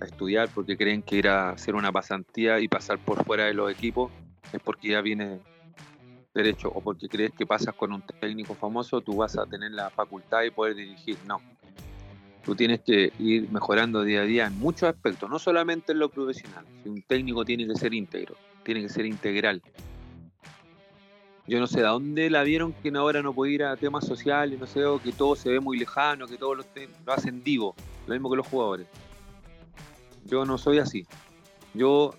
estudiar 0.00 0.48
porque 0.54 0.76
creen 0.76 1.02
que 1.02 1.16
ir 1.16 1.26
a 1.26 1.50
hacer 1.50 1.74
una 1.74 1.90
pasantía 1.90 2.60
y 2.60 2.68
pasar 2.68 2.98
por 3.00 3.24
fuera 3.24 3.46
de 3.46 3.54
los 3.54 3.68
equipos 3.68 4.12
es 4.52 4.60
porque 4.62 4.90
ya 4.90 5.00
viene 5.00 5.40
derecho 6.32 6.70
o 6.72 6.80
porque 6.80 7.08
crees 7.08 7.32
que 7.32 7.44
pasas 7.44 7.74
con 7.74 7.92
un 7.92 8.02
técnico 8.20 8.54
famoso, 8.54 9.00
tú 9.00 9.16
vas 9.16 9.36
a 9.36 9.44
tener 9.46 9.72
la 9.72 9.90
facultad 9.90 10.44
y 10.44 10.52
poder 10.52 10.76
dirigir. 10.76 11.16
No. 11.26 11.40
Tú 12.44 12.54
tienes 12.54 12.80
que 12.80 13.12
ir 13.18 13.50
mejorando 13.50 14.04
día 14.04 14.20
a 14.20 14.24
día 14.24 14.46
en 14.46 14.56
muchos 14.56 14.88
aspectos, 14.88 15.28
no 15.28 15.40
solamente 15.40 15.90
en 15.90 15.98
lo 15.98 16.10
profesional. 16.10 16.64
Un 16.84 17.02
técnico 17.02 17.44
tiene 17.44 17.66
que 17.66 17.74
ser 17.74 17.92
íntegro, 17.92 18.36
tiene 18.62 18.82
que 18.82 18.88
ser 18.88 19.04
integral. 19.04 19.60
Yo 21.48 21.58
no 21.58 21.66
sé 21.66 21.78
de 21.78 21.86
dónde 21.86 22.28
la 22.28 22.42
vieron 22.42 22.74
que 22.74 22.90
ahora 22.94 23.22
no 23.22 23.32
puede 23.32 23.52
ir 23.52 23.64
a 23.64 23.74
temas 23.74 24.06
sociales, 24.06 24.60
no 24.60 24.66
sé, 24.66 24.84
o 24.84 25.00
que 25.00 25.12
todo 25.12 25.34
se 25.34 25.48
ve 25.48 25.60
muy 25.60 25.78
lejano, 25.78 26.26
que 26.26 26.36
todo 26.36 26.54
lo, 26.54 26.64
lo 27.06 27.12
hacen 27.12 27.42
vivo, 27.42 27.74
lo 28.06 28.12
mismo 28.12 28.30
que 28.30 28.36
los 28.36 28.46
jugadores. 28.46 28.86
Yo 30.26 30.44
no 30.44 30.58
soy 30.58 30.78
así. 30.78 31.06
Yo 31.72 32.12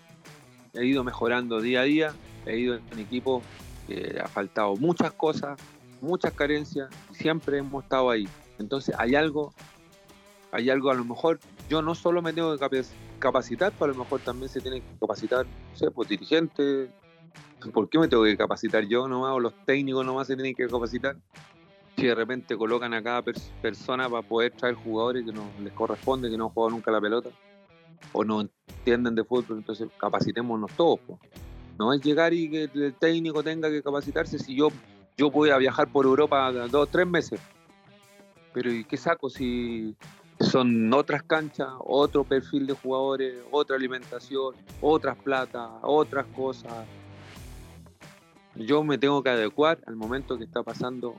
he 0.73 0.83
ido 0.83 1.03
mejorando 1.03 1.61
día 1.61 1.81
a 1.81 1.83
día, 1.83 2.13
he 2.47 2.57
ido 2.57 2.79
en 2.91 2.99
equipo 2.99 3.43
que 3.85 4.19
ha 4.19 4.27
faltado 4.27 4.75
muchas 4.77 5.11
cosas, 5.11 5.59
muchas 6.01 6.33
carencias, 6.33 6.89
siempre 7.11 7.59
hemos 7.59 7.83
estado 7.83 8.09
ahí. 8.09 8.27
Entonces 8.57 8.95
hay 8.97 9.13
algo, 9.13 9.53
hay 10.51 10.71
algo 10.71 10.89
a 10.89 10.95
lo 10.95 11.05
mejor, 11.05 11.39
yo 11.69 11.83
no 11.83 11.93
solo 11.93 12.23
me 12.23 12.33
tengo 12.33 12.57
que 12.57 12.83
capacitar, 13.19 13.73
pero 13.77 13.91
a 13.91 13.95
lo 13.95 14.03
mejor 14.03 14.21
también 14.21 14.49
se 14.49 14.59
tiene 14.59 14.81
que 14.81 14.87
capacitar, 14.99 15.45
no 15.45 15.77
sé, 15.77 15.91
pues 15.91 16.09
dirigentes, 16.09 16.89
¿por 17.73 17.89
qué 17.89 17.99
me 17.99 18.07
tengo 18.07 18.23
que 18.23 18.37
capacitar 18.37 18.85
yo 18.85 19.07
nomás 19.07 19.33
o 19.33 19.39
los 19.39 19.53
técnicos 19.65 20.05
nomás 20.05 20.27
se 20.27 20.35
tienen 20.35 20.55
que 20.55 20.67
capacitar? 20.67 21.15
Si 21.95 22.05
de 22.05 22.15
repente 22.15 22.55
colocan 22.55 22.93
a 22.93 23.03
cada 23.03 23.23
persona 23.61 24.09
para 24.09 24.21
poder 24.21 24.53
traer 24.53 24.75
jugadores 24.75 25.25
que 25.25 25.33
no 25.33 25.49
les 25.61 25.73
corresponde, 25.73 26.29
que 26.29 26.37
no 26.37 26.45
han 26.45 26.51
jugado 26.51 26.71
nunca 26.71 26.91
la 26.91 27.01
pelota 27.01 27.29
o 28.13 28.23
no 28.23 28.41
entienden 28.41 29.15
de 29.15 29.23
fútbol, 29.23 29.57
entonces 29.57 29.89
capacitémonos 29.99 30.71
todos. 30.77 30.99
No 31.77 31.93
es 31.93 32.01
llegar 32.01 32.33
y 32.33 32.49
que 32.49 32.63
el 32.73 32.93
técnico 32.93 33.43
tenga 33.43 33.69
que 33.69 33.83
capacitarse 33.83 34.39
si 34.39 34.55
yo, 34.55 34.69
yo 35.17 35.29
voy 35.29 35.49
a 35.49 35.57
viajar 35.57 35.91
por 35.91 36.05
Europa 36.05 36.51
dos 36.51 36.73
o 36.73 36.85
tres 36.85 37.05
meses. 37.05 37.39
Pero 38.53 38.71
¿y 38.71 38.83
qué 38.85 38.97
saco 38.97 39.29
si 39.29 39.95
son 40.39 40.91
otras 40.93 41.23
canchas, 41.23 41.67
otro 41.79 42.23
perfil 42.23 42.65
de 42.67 42.73
jugadores, 42.73 43.35
otra 43.51 43.75
alimentación, 43.75 44.55
otras 44.81 45.17
plata, 45.17 45.69
otras 45.83 46.25
cosas? 46.27 46.85
Yo 48.59 48.83
me 48.83 48.97
tengo 48.97 49.23
que 49.23 49.29
adecuar 49.29 49.79
al 49.87 49.95
momento 49.95 50.37
que 50.37 50.43
está 50.43 50.63
pasando 50.63 51.15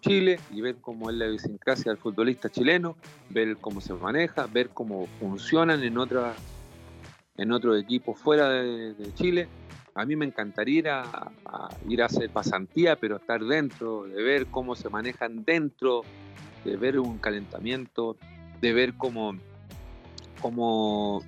Chile 0.00 0.38
y 0.50 0.60
ver 0.60 0.76
cómo 0.80 1.10
es 1.10 1.16
la 1.16 1.26
idiosincrasia 1.26 1.90
del 1.90 1.98
futbolista 1.98 2.50
chileno, 2.50 2.96
ver 3.30 3.56
cómo 3.56 3.80
se 3.80 3.94
maneja, 3.94 4.46
ver 4.46 4.68
cómo 4.68 5.06
funcionan 5.18 5.82
en 5.82 5.98
otras 5.98 6.36
en 7.36 7.50
otros 7.50 7.80
equipos 7.80 8.18
fuera 8.18 8.48
de, 8.48 8.94
Chile. 9.14 9.48
A 9.96 10.04
mí 10.04 10.14
me 10.14 10.24
encantaría 10.24 10.78
ir 10.78 10.88
a, 10.88 11.30
ir 11.88 12.02
a 12.02 12.06
hacer 12.06 12.30
pasantía, 12.30 12.96
pero 12.96 13.16
estar 13.16 13.42
dentro, 13.44 14.04
de 14.04 14.22
ver 14.22 14.46
cómo 14.46 14.76
se 14.76 14.88
manejan 14.88 15.44
dentro, 15.44 16.02
de 16.64 16.76
ver 16.76 16.98
un 16.98 17.18
calentamiento, 17.18 18.16
de 18.60 18.72
ver 18.72 18.94
cómo, 18.94 19.34
cómo, 20.40 21.22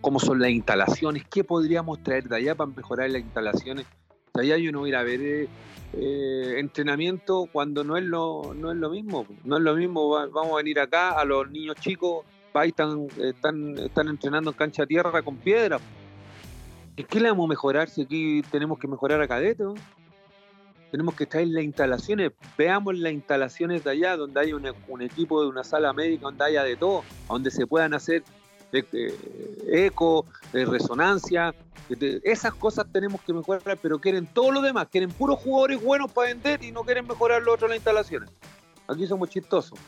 cómo 0.00 0.18
son 0.18 0.40
las 0.40 0.50
instalaciones, 0.50 1.24
qué 1.30 1.44
podríamos 1.44 2.02
traer 2.02 2.28
de 2.28 2.36
allá 2.36 2.54
para 2.54 2.70
mejorar 2.70 3.08
las 3.10 3.22
instalaciones 3.22 3.86
allá 4.34 4.56
yo 4.56 4.72
no 4.72 4.80
voy 4.80 4.88
a 4.88 4.92
ir 4.92 4.96
a 4.96 5.02
ver 5.02 5.20
eh, 5.20 5.48
eh, 5.92 6.54
entrenamiento 6.58 7.48
cuando 7.52 7.82
no 7.82 7.96
es 7.96 8.04
lo 8.04 8.54
no 8.54 8.70
es 8.70 8.76
lo 8.76 8.90
mismo. 8.90 9.26
No 9.44 9.56
es 9.56 9.62
lo 9.62 9.74
mismo, 9.74 10.08
vamos 10.10 10.52
a 10.52 10.56
venir 10.56 10.80
acá 10.80 11.10
a 11.10 11.24
los 11.24 11.50
niños 11.50 11.76
chicos, 11.76 12.24
están, 12.64 13.08
están, 13.18 13.78
están 13.78 14.08
entrenando 14.08 14.50
en 14.50 14.56
cancha 14.56 14.86
tierra 14.86 15.22
con 15.22 15.36
piedra. 15.36 15.78
¿Qué 17.08 17.20
le 17.20 17.30
vamos 17.30 17.46
a 17.46 17.48
mejorar 17.48 17.88
si 17.88 18.02
aquí 18.02 18.42
tenemos 18.50 18.78
que 18.78 18.86
mejorar 18.86 19.22
a 19.22 19.28
cadete? 19.28 19.64
Tenemos 20.90 21.14
que 21.14 21.24
traer 21.24 21.48
las 21.48 21.62
instalaciones, 21.62 22.32
veamos 22.58 22.98
las 22.98 23.12
instalaciones 23.12 23.84
de 23.84 23.90
allá, 23.90 24.16
donde 24.16 24.40
hay 24.40 24.52
un, 24.52 24.66
equipo 25.00 25.40
de 25.42 25.48
una 25.48 25.62
sala 25.62 25.92
médica, 25.92 26.22
donde 26.22 26.44
haya 26.44 26.64
de 26.64 26.76
todo, 26.76 27.04
donde 27.28 27.50
se 27.50 27.66
puedan 27.66 27.94
hacer 27.94 28.24
eco, 28.72 30.26
de 30.52 30.64
resonancia, 30.64 31.54
esas 32.22 32.54
cosas 32.54 32.86
tenemos 32.92 33.20
que 33.22 33.32
mejorar, 33.32 33.78
pero 33.80 33.98
quieren 33.98 34.26
todo 34.26 34.52
lo 34.52 34.62
demás, 34.62 34.88
quieren 34.90 35.10
puros 35.10 35.38
jugadores 35.40 35.82
buenos 35.82 36.10
para 36.12 36.28
vender 36.28 36.62
y 36.62 36.72
no 36.72 36.82
quieren 36.82 37.06
mejorar 37.06 37.42
lo 37.42 37.54
otro 37.54 37.68
las 37.68 37.76
instalaciones. 37.76 38.30
Aquí 38.86 39.06
somos 39.06 39.30
chistosos. 39.30 39.78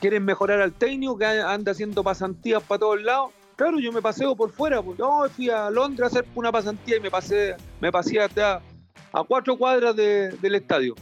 Quieren 0.00 0.24
mejorar 0.24 0.60
al 0.60 0.72
técnico 0.72 1.16
que 1.16 1.26
anda 1.26 1.72
haciendo 1.72 2.02
pasantías 2.02 2.62
para 2.62 2.80
todos 2.80 3.02
lados. 3.02 3.32
Claro, 3.56 3.78
yo 3.78 3.92
me 3.92 4.02
paseo 4.02 4.34
por 4.34 4.50
fuera, 4.50 4.82
pues, 4.82 4.98
yo 4.98 5.26
fui 5.30 5.50
a 5.50 5.70
Londres 5.70 6.02
a 6.02 6.06
hacer 6.06 6.26
una 6.34 6.50
pasantía 6.50 6.96
y 6.96 7.00
me 7.00 7.10
pasé, 7.10 7.54
me 7.80 7.92
pasé 7.92 8.18
hasta 8.20 8.62
a 9.12 9.24
cuatro 9.24 9.56
cuadras 9.56 9.94
del 9.94 10.54
estadio. 10.54 10.94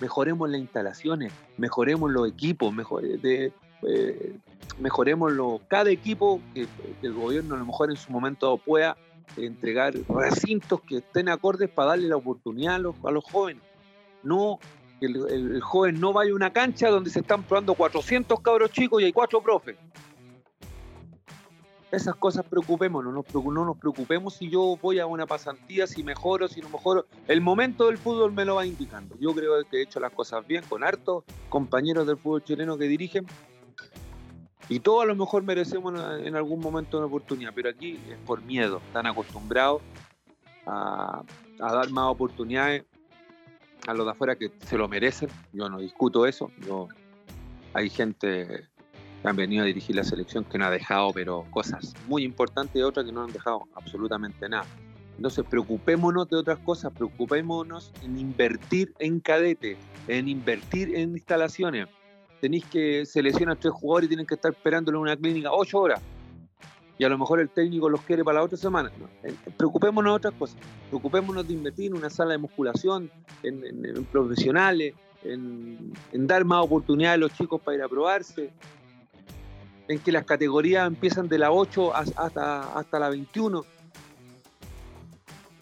Mejoremos 0.00 0.50
las 0.50 0.60
instalaciones, 0.60 1.32
mejoremos 1.56 2.10
los 2.10 2.28
equipos, 2.28 2.72
mejor, 2.72 3.02
de, 3.02 3.52
eh, 3.86 4.36
mejoremos 4.78 5.32
cada 5.68 5.90
equipo 5.90 6.40
que, 6.54 6.66
el 7.02 7.12
gobierno 7.12 7.54
a 7.54 7.58
lo 7.58 7.66
mejor 7.66 7.90
en 7.90 7.96
su 7.96 8.10
momento 8.10 8.56
pueda 8.58 8.96
entregar 9.36 9.94
recintos 10.08 10.80
que 10.82 10.98
estén 10.98 11.28
acordes 11.28 11.68
para 11.70 11.90
darle 11.90 12.08
la 12.08 12.16
oportunidad 12.16 12.76
a 12.76 12.78
los, 12.78 12.96
a 13.04 13.10
los 13.10 13.24
jóvenes. 13.24 13.62
No 14.22 14.58
que 15.00 15.06
el, 15.06 15.60
joven 15.60 16.00
no 16.00 16.12
vaya 16.12 16.32
a 16.32 16.34
una 16.34 16.52
cancha 16.52 16.88
donde 16.88 17.10
se 17.10 17.20
están 17.20 17.42
probando 17.42 17.74
400 17.74 18.40
cabros 18.40 18.70
chicos 18.70 19.02
y 19.02 19.06
hay 19.06 19.12
cuatro 19.12 19.42
profes. 19.42 19.76
Esas 21.90 22.16
cosas 22.16 22.44
preocupémonos, 22.44 23.12
no 23.12 23.64
nos 23.64 23.76
preocupemos 23.78 24.34
si 24.34 24.50
yo 24.50 24.76
voy 24.82 24.98
a 24.98 25.06
una 25.06 25.26
pasantía, 25.26 25.86
si 25.86 26.02
mejoro, 26.02 26.48
si 26.48 26.60
no 26.60 26.68
mejoro. 26.68 27.06
El 27.28 27.40
momento 27.40 27.86
del 27.86 27.98
fútbol 27.98 28.32
me 28.32 28.44
lo 28.44 28.56
va 28.56 28.66
indicando. 28.66 29.14
Yo 29.20 29.32
creo 29.32 29.62
que 29.70 29.78
he 29.78 29.82
hecho 29.82 30.00
las 30.00 30.10
cosas 30.10 30.44
bien 30.44 30.64
con 30.68 30.82
hartos 30.82 31.22
compañeros 31.48 32.04
del 32.08 32.16
fútbol 32.16 32.42
chileno 32.42 32.76
que 32.76 32.86
dirigen 32.86 33.26
y 34.68 34.80
todos 34.80 35.02
a 35.02 35.06
lo 35.06 35.14
mejor 35.14 35.42
merecemos 35.42 35.94
en 36.20 36.36
algún 36.36 36.60
momento 36.60 36.96
una 36.96 37.06
oportunidad, 37.06 37.52
pero 37.54 37.68
aquí 37.68 37.98
es 38.08 38.16
por 38.24 38.42
miedo, 38.42 38.80
están 38.86 39.06
acostumbrados 39.06 39.82
a, 40.66 41.22
dar 41.58 41.90
más 41.90 42.06
oportunidades 42.06 42.84
a 43.86 43.92
los 43.92 44.06
de 44.06 44.12
afuera 44.12 44.36
que 44.36 44.50
se 44.66 44.78
lo 44.78 44.88
merecen. 44.88 45.28
Yo 45.52 45.68
no 45.68 45.78
discuto 45.78 46.26
eso. 46.26 46.50
Yo, 46.66 46.88
hay 47.74 47.90
gente 47.90 48.66
que 49.22 49.28
han 49.28 49.36
venido 49.36 49.62
a 49.62 49.66
dirigir 49.66 49.96
la 49.96 50.04
selección 50.04 50.44
que 50.44 50.56
no 50.56 50.64
ha 50.64 50.70
dejado, 50.70 51.12
pero 51.12 51.44
cosas 51.50 51.92
muy 52.08 52.24
importantes 52.24 52.76
y 52.76 52.82
otras 52.82 53.04
que 53.04 53.12
no 53.12 53.22
han 53.22 53.32
dejado 53.32 53.64
absolutamente 53.74 54.48
nada. 54.48 54.66
Entonces, 55.16 55.44
preocupémonos 55.48 56.28
de 56.28 56.36
otras 56.36 56.58
cosas, 56.60 56.92
preocupémonos 56.92 57.92
en 58.02 58.18
invertir 58.18 58.94
en 58.98 59.20
cadete, 59.20 59.76
en 60.08 60.28
invertir 60.28 60.96
en 60.96 61.10
instalaciones 61.10 61.88
tenéis 62.40 62.64
que 62.66 63.06
seleccionar 63.06 63.56
tres 63.56 63.72
jugadores 63.72 64.06
y 64.06 64.08
tienen 64.08 64.26
que 64.26 64.34
estar 64.34 64.52
esperándolo 64.52 64.98
en 64.98 65.02
una 65.02 65.16
clínica 65.16 65.50
ocho 65.52 65.80
horas. 65.80 66.00
Y 66.96 67.04
a 67.04 67.08
lo 67.08 67.18
mejor 67.18 67.40
el 67.40 67.48
técnico 67.48 67.88
los 67.88 68.02
quiere 68.02 68.22
para 68.22 68.38
la 68.38 68.44
otra 68.44 68.56
semana. 68.56 68.90
Eh, 69.24 69.34
preocupémonos 69.56 70.12
de 70.12 70.16
otras 70.16 70.34
cosas. 70.34 70.56
Preocupémonos 70.88 71.46
de 71.46 71.54
invertir 71.54 71.86
en 71.86 71.96
una 71.96 72.08
sala 72.08 72.32
de 72.32 72.38
musculación, 72.38 73.10
en, 73.42 74.04
profesionales, 74.12 74.94
en, 75.24 75.92
dar 76.12 76.44
más 76.44 76.64
oportunidades 76.64 77.14
a 77.14 77.18
los 77.18 77.32
chicos 77.32 77.60
para 77.60 77.76
ir 77.78 77.82
a 77.82 77.88
probarse, 77.88 78.52
en 79.88 79.98
que 79.98 80.12
las 80.12 80.24
categorías 80.24 80.86
empiezan 80.86 81.28
de 81.28 81.38
la 81.38 81.50
8 81.50 81.94
hasta, 81.96 82.78
hasta 82.78 82.98
la 82.98 83.08
21. 83.08 83.64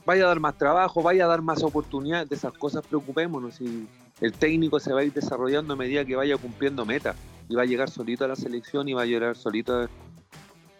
Vaya 0.04 0.24
a 0.24 0.28
dar 0.28 0.40
más 0.40 0.58
trabajo, 0.58 1.02
vaya 1.02 1.24
a 1.24 1.28
dar 1.28 1.40
más 1.40 1.62
oportunidades, 1.62 2.28
de 2.28 2.36
esas 2.36 2.52
cosas 2.52 2.86
preocupémonos. 2.86 3.58
Y 3.60 3.88
el 4.22 4.32
técnico 4.32 4.78
se 4.78 4.92
va 4.92 5.00
a 5.00 5.04
ir 5.04 5.12
desarrollando 5.12 5.74
a 5.74 5.76
medida 5.76 6.04
que 6.04 6.14
vaya 6.14 6.36
cumpliendo 6.36 6.86
metas 6.86 7.16
y 7.48 7.56
va 7.56 7.62
a 7.62 7.64
llegar 7.64 7.90
solito 7.90 8.24
a 8.24 8.28
la 8.28 8.36
selección 8.36 8.88
y 8.88 8.92
va 8.92 9.02
a 9.02 9.04
llegar 9.04 9.36
solito 9.36 9.88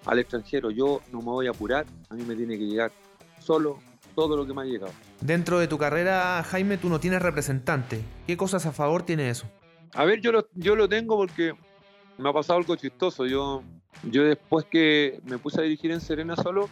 al 0.07 0.19
extranjero. 0.21 0.71
Yo 0.71 1.01
no 1.11 1.19
me 1.19 1.25
voy 1.25 1.49
a 1.49 1.51
apurar, 1.51 1.85
a 2.09 2.15
mí 2.15 2.23
me 2.23 2.37
tiene 2.37 2.57
que 2.57 2.65
llegar 2.65 2.93
solo 3.41 3.81
todo 4.15 4.37
lo 4.37 4.47
que 4.47 4.55
me 4.55 4.63
ha 4.63 4.65
llegado. 4.65 4.93
Dentro 5.21 5.59
de 5.59 5.67
tu 5.67 5.77
carrera, 5.77 6.41
Jaime, 6.45 6.79
tú 6.79 6.89
no 6.89 7.01
tienes 7.01 7.21
representante. 7.21 8.01
¿Qué 8.29 8.37
cosas 8.37 8.65
a 8.67 8.71
favor 8.71 9.03
tiene 9.03 9.29
eso? 9.29 9.49
A 9.95 10.05
ver, 10.05 10.21
yo 10.21 10.31
lo, 10.31 10.47
yo 10.55 10.77
lo 10.77 10.89
tengo 10.89 11.17
porque 11.17 11.53
me 12.19 12.29
ha 12.29 12.33
pasado 12.33 12.61
algo 12.61 12.77
chistoso. 12.77 13.27
Yo, 13.27 13.65
yo 14.05 14.23
después 14.23 14.67
que 14.67 15.21
me 15.25 15.39
puse 15.39 15.61
a 15.61 15.65
dirigir 15.65 15.91
en 15.91 16.01
Serena 16.01 16.37
solo, 16.37 16.69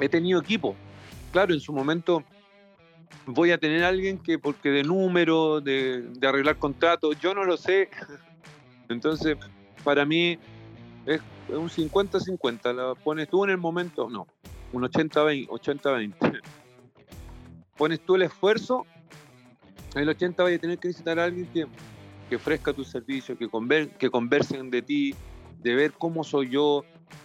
he 0.00 0.08
tenido 0.08 0.40
equipo. 0.40 0.74
Claro, 1.32 1.52
en 1.52 1.60
su 1.60 1.74
momento 1.74 2.24
voy 3.26 3.52
a 3.52 3.58
tener 3.58 3.84
a 3.84 3.88
alguien 3.88 4.18
que 4.18 4.38
porque 4.38 4.70
de 4.70 4.82
número, 4.82 5.60
de, 5.60 6.10
arreglar 6.22 6.56
contratos, 6.58 7.18
yo 7.20 7.34
no 7.34 7.44
lo 7.44 7.56
sé. 7.56 7.88
Entonces, 8.88 9.36
para 9.84 10.04
mí 10.04 10.38
es 11.06 11.20
un 11.48 11.68
50-50. 11.68 12.74
¿La 12.74 12.94
pones 12.94 13.28
tú 13.28 13.44
en 13.44 13.50
el 13.50 13.58
momento? 13.58 14.08
No, 14.10 14.26
un 14.72 14.82
80-20. 14.82 16.40
pones 17.76 18.00
tú 18.00 18.16
el 18.16 18.22
esfuerzo, 18.22 18.86
el 19.94 20.08
80 20.08 20.42
vaya 20.42 20.56
a 20.56 20.60
tener 20.60 20.78
que 20.78 20.88
visitar 20.88 21.18
a 21.18 21.24
alguien 21.24 21.46
que, 21.46 21.66
que 22.28 22.36
ofrezca 22.36 22.72
tu 22.72 22.84
servicio, 22.84 23.36
que, 23.36 23.48
que 23.98 24.10
conversen 24.10 24.70
de 24.70 24.82
ti, 24.82 25.14
de 25.62 25.74
ver 25.74 25.92
cómo 25.92 26.24
soy 26.24 26.50
yo, 26.50 26.84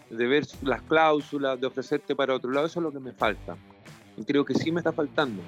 de 0.09 0.27
ver 0.27 0.45
las 0.61 0.81
cláusulas, 0.83 1.59
de 1.59 1.67
ofrecerte 1.67 2.15
para 2.15 2.35
otro 2.35 2.51
lado. 2.51 2.67
Eso 2.67 2.79
es 2.79 2.83
lo 2.83 2.91
que 2.91 2.99
me 2.99 3.13
falta. 3.13 3.57
Y 4.15 4.23
creo 4.23 4.45
que 4.45 4.53
sí 4.53 4.71
me 4.71 4.79
está 4.79 4.91
faltando. 4.91 5.41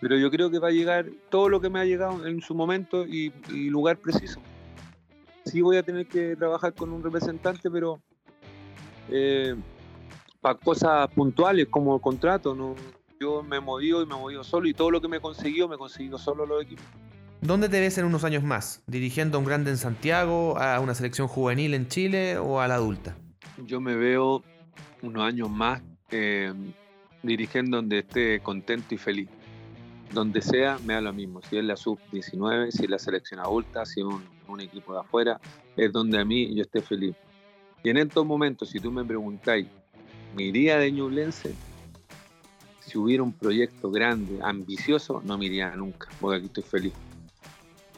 Pero 0.00 0.16
yo 0.16 0.30
creo 0.30 0.50
que 0.50 0.58
va 0.58 0.68
a 0.68 0.72
llegar 0.72 1.06
todo 1.28 1.48
lo 1.48 1.60
que 1.60 1.70
me 1.70 1.80
ha 1.80 1.84
llegado 1.84 2.24
en 2.26 2.40
su 2.40 2.54
momento 2.54 3.04
y, 3.06 3.32
lugar 3.70 3.98
preciso. 3.98 4.40
Sí 5.44 5.60
voy 5.60 5.76
a 5.76 5.82
tener 5.82 6.06
que 6.06 6.36
trabajar 6.36 6.74
con 6.74 6.92
un 6.92 7.02
representante, 7.02 7.70
pero 7.70 8.00
eh, 9.08 9.56
para 10.40 10.58
cosas 10.58 11.08
puntuales 11.10 11.66
como 11.68 11.96
el 11.96 12.00
contrato. 12.00 12.54
¿no? 12.54 12.74
Yo 13.20 13.42
me 13.42 13.56
he 13.56 13.60
movido 13.60 14.02
y 14.02 14.06
me 14.06 14.14
he 14.14 14.18
movido 14.18 14.44
solo 14.44 14.68
y 14.68 14.74
todo 14.74 14.90
lo 14.90 15.00
que 15.00 15.08
me 15.08 15.16
he 15.16 15.20
conseguido, 15.20 15.68
me 15.68 15.74
he 15.74 15.78
conseguido 15.78 16.18
solo 16.18 16.46
los 16.46 16.62
equipos. 16.62 16.84
¿Dónde 17.40 17.68
te 17.68 17.80
ves 17.80 17.98
en 17.98 18.04
unos 18.04 18.24
años 18.24 18.42
más? 18.42 18.82
¿Dirigiendo 18.86 19.38
a 19.38 19.40
un 19.40 19.46
grande 19.46 19.70
en 19.70 19.76
Santiago, 19.76 20.58
a 20.58 20.80
una 20.80 20.94
selección 20.94 21.28
juvenil 21.28 21.74
en 21.74 21.88
Chile 21.88 22.36
o 22.36 22.60
a 22.60 22.68
la 22.68 22.74
adulta? 22.74 23.16
Yo 23.64 23.80
me 23.80 23.94
veo 23.94 24.42
unos 25.02 25.22
años 25.22 25.48
más 25.48 25.80
eh, 26.10 26.52
dirigiendo 27.22 27.76
donde 27.76 28.00
esté 28.00 28.40
contento 28.40 28.94
y 28.94 28.98
feliz 28.98 29.28
donde 30.12 30.42
sea, 30.42 30.78
me 30.84 30.94
da 30.94 31.00
lo 31.00 31.12
mismo. 31.12 31.40
Si 31.42 31.58
es 31.58 31.64
la 31.64 31.76
sub-19, 31.76 32.70
si 32.70 32.84
es 32.84 32.90
la 32.90 32.98
selección 32.98 33.40
adulta, 33.40 33.84
si 33.84 34.00
es 34.00 34.06
un, 34.06 34.60
equipo 34.60 34.94
de 34.94 35.00
afuera, 35.00 35.38
es 35.76 35.92
donde 35.92 36.18
a 36.18 36.24
mí 36.24 36.54
yo 36.54 36.62
esté 36.62 36.80
feliz. 36.80 37.14
Y 37.84 37.90
en 37.90 37.98
estos 37.98 38.24
momentos, 38.24 38.70
si 38.70 38.80
tú 38.80 38.90
me 38.90 39.04
preguntáis, 39.04 39.66
¿me 40.34 40.44
iría 40.44 40.78
de 40.78 40.90
Ñublense? 40.90 41.54
Si 42.80 42.96
hubiera 42.96 43.22
un 43.22 43.32
proyecto 43.32 43.90
grande, 43.90 44.38
ambicioso, 44.42 45.20
no 45.24 45.36
me 45.36 45.44
iría 45.44 45.76
nunca, 45.76 46.08
porque 46.18 46.38
aquí 46.38 46.46
estoy 46.46 46.62
feliz. 46.64 46.92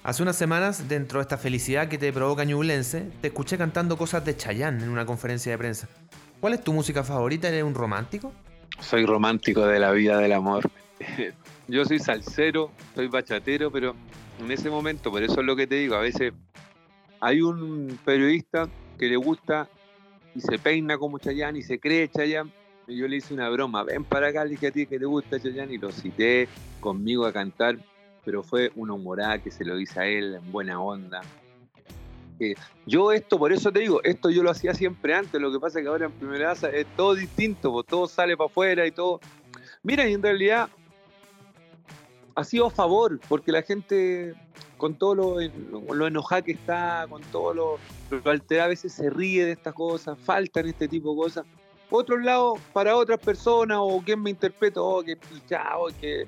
Hace 0.02 0.22
unas 0.22 0.36
semanas, 0.36 0.88
dentro 0.88 1.20
de 1.20 1.22
esta 1.22 1.38
felicidad 1.38 1.88
que 1.88 1.98
te 1.98 2.12
provoca 2.12 2.44
Ñublense, 2.44 3.10
te 3.20 3.28
escuché 3.28 3.56
cantando 3.56 3.96
cosas 3.96 4.24
de 4.24 4.36
Chayanne 4.36 4.82
en 4.82 4.90
una 4.90 5.06
conferencia 5.06 5.52
de 5.52 5.58
prensa. 5.58 5.88
¿Cuál 6.40 6.54
es 6.54 6.64
tu 6.64 6.72
música 6.72 7.04
favorita? 7.04 7.48
¿Eres 7.48 7.62
un 7.62 7.74
romántico? 7.74 8.32
Soy 8.80 9.06
romántico 9.06 9.66
de 9.66 9.78
la 9.78 9.92
vida 9.92 10.18
del 10.18 10.32
amor. 10.32 10.70
yo 11.68 11.84
soy 11.84 11.98
salsero, 11.98 12.70
soy 12.94 13.08
bachatero, 13.08 13.70
pero 13.70 13.94
en 14.40 14.50
ese 14.50 14.70
momento, 14.70 15.10
por 15.10 15.22
eso 15.22 15.40
es 15.40 15.46
lo 15.46 15.56
que 15.56 15.66
te 15.66 15.76
digo, 15.76 15.94
a 15.94 16.00
veces 16.00 16.32
hay 17.20 17.42
un 17.42 17.98
periodista 18.04 18.68
que 18.98 19.08
le 19.08 19.16
gusta 19.16 19.68
y 20.34 20.40
se 20.40 20.58
peina 20.58 20.98
como 20.98 21.18
Chayanne 21.18 21.58
y 21.58 21.62
se 21.62 21.78
cree 21.78 22.08
Chayanne. 22.08 22.50
Y 22.86 22.96
yo 22.96 23.06
le 23.06 23.16
hice 23.16 23.34
una 23.34 23.48
broma, 23.48 23.84
ven 23.84 24.04
para 24.04 24.28
acá, 24.28 24.44
le 24.44 24.50
dije 24.50 24.68
a 24.68 24.70
ti 24.72 24.86
que 24.86 24.98
te 24.98 25.04
gusta 25.04 25.40
Chayanne 25.40 25.74
y 25.74 25.78
lo 25.78 25.92
cité 25.92 26.48
conmigo 26.80 27.24
a 27.24 27.32
cantar, 27.32 27.78
pero 28.24 28.42
fue 28.42 28.72
una 28.74 28.94
humorada 28.94 29.38
que 29.38 29.50
se 29.50 29.64
lo 29.64 29.78
hice 29.78 30.00
a 30.00 30.06
él 30.06 30.34
en 30.34 30.52
buena 30.52 30.80
onda. 30.80 31.20
yo 32.86 33.12
esto, 33.12 33.38
por 33.38 33.52
eso 33.52 33.70
te 33.70 33.80
digo, 33.80 34.00
esto 34.02 34.30
yo 34.30 34.42
lo 34.42 34.50
hacía 34.50 34.74
siempre 34.74 35.14
antes, 35.14 35.40
lo 35.40 35.52
que 35.52 35.60
pasa 35.60 35.78
es 35.78 35.84
que 35.84 35.88
ahora 35.88 36.06
en 36.06 36.12
primera 36.12 36.52
es 36.52 36.86
todo 36.96 37.14
distinto, 37.14 37.70
pues, 37.70 37.86
todo 37.86 38.08
sale 38.08 38.36
para 38.36 38.46
afuera 38.46 38.86
y 38.86 38.90
todo. 38.90 39.20
Mira, 39.82 40.08
y 40.08 40.14
en 40.14 40.22
realidad 40.22 40.68
ha 42.34 42.44
sido 42.44 42.66
a 42.66 42.70
favor, 42.70 43.20
porque 43.28 43.52
la 43.52 43.62
gente, 43.62 44.34
con 44.76 44.94
todo 44.94 45.14
lo, 45.14 45.94
lo 45.94 46.06
enojada 46.06 46.42
que 46.42 46.52
está, 46.52 47.06
con 47.08 47.22
todo 47.24 47.54
lo, 47.54 47.78
lo 48.10 48.30
alterada, 48.30 48.66
a 48.66 48.68
veces 48.68 48.92
se 48.92 49.10
ríe 49.10 49.44
de 49.44 49.52
estas 49.52 49.74
cosas, 49.74 50.18
faltan 50.18 50.66
este 50.66 50.88
tipo 50.88 51.10
de 51.10 51.16
cosas. 51.16 51.46
Por 51.88 52.02
otro 52.02 52.18
lado, 52.18 52.54
para 52.72 52.96
otras 52.96 53.18
personas, 53.18 53.78
o 53.80 54.00
quien 54.04 54.22
me 54.22 54.30
interpreta, 54.30 54.80
oh, 54.80 55.02
que 55.02 55.16
pichado, 55.16 55.88
que 56.00 56.26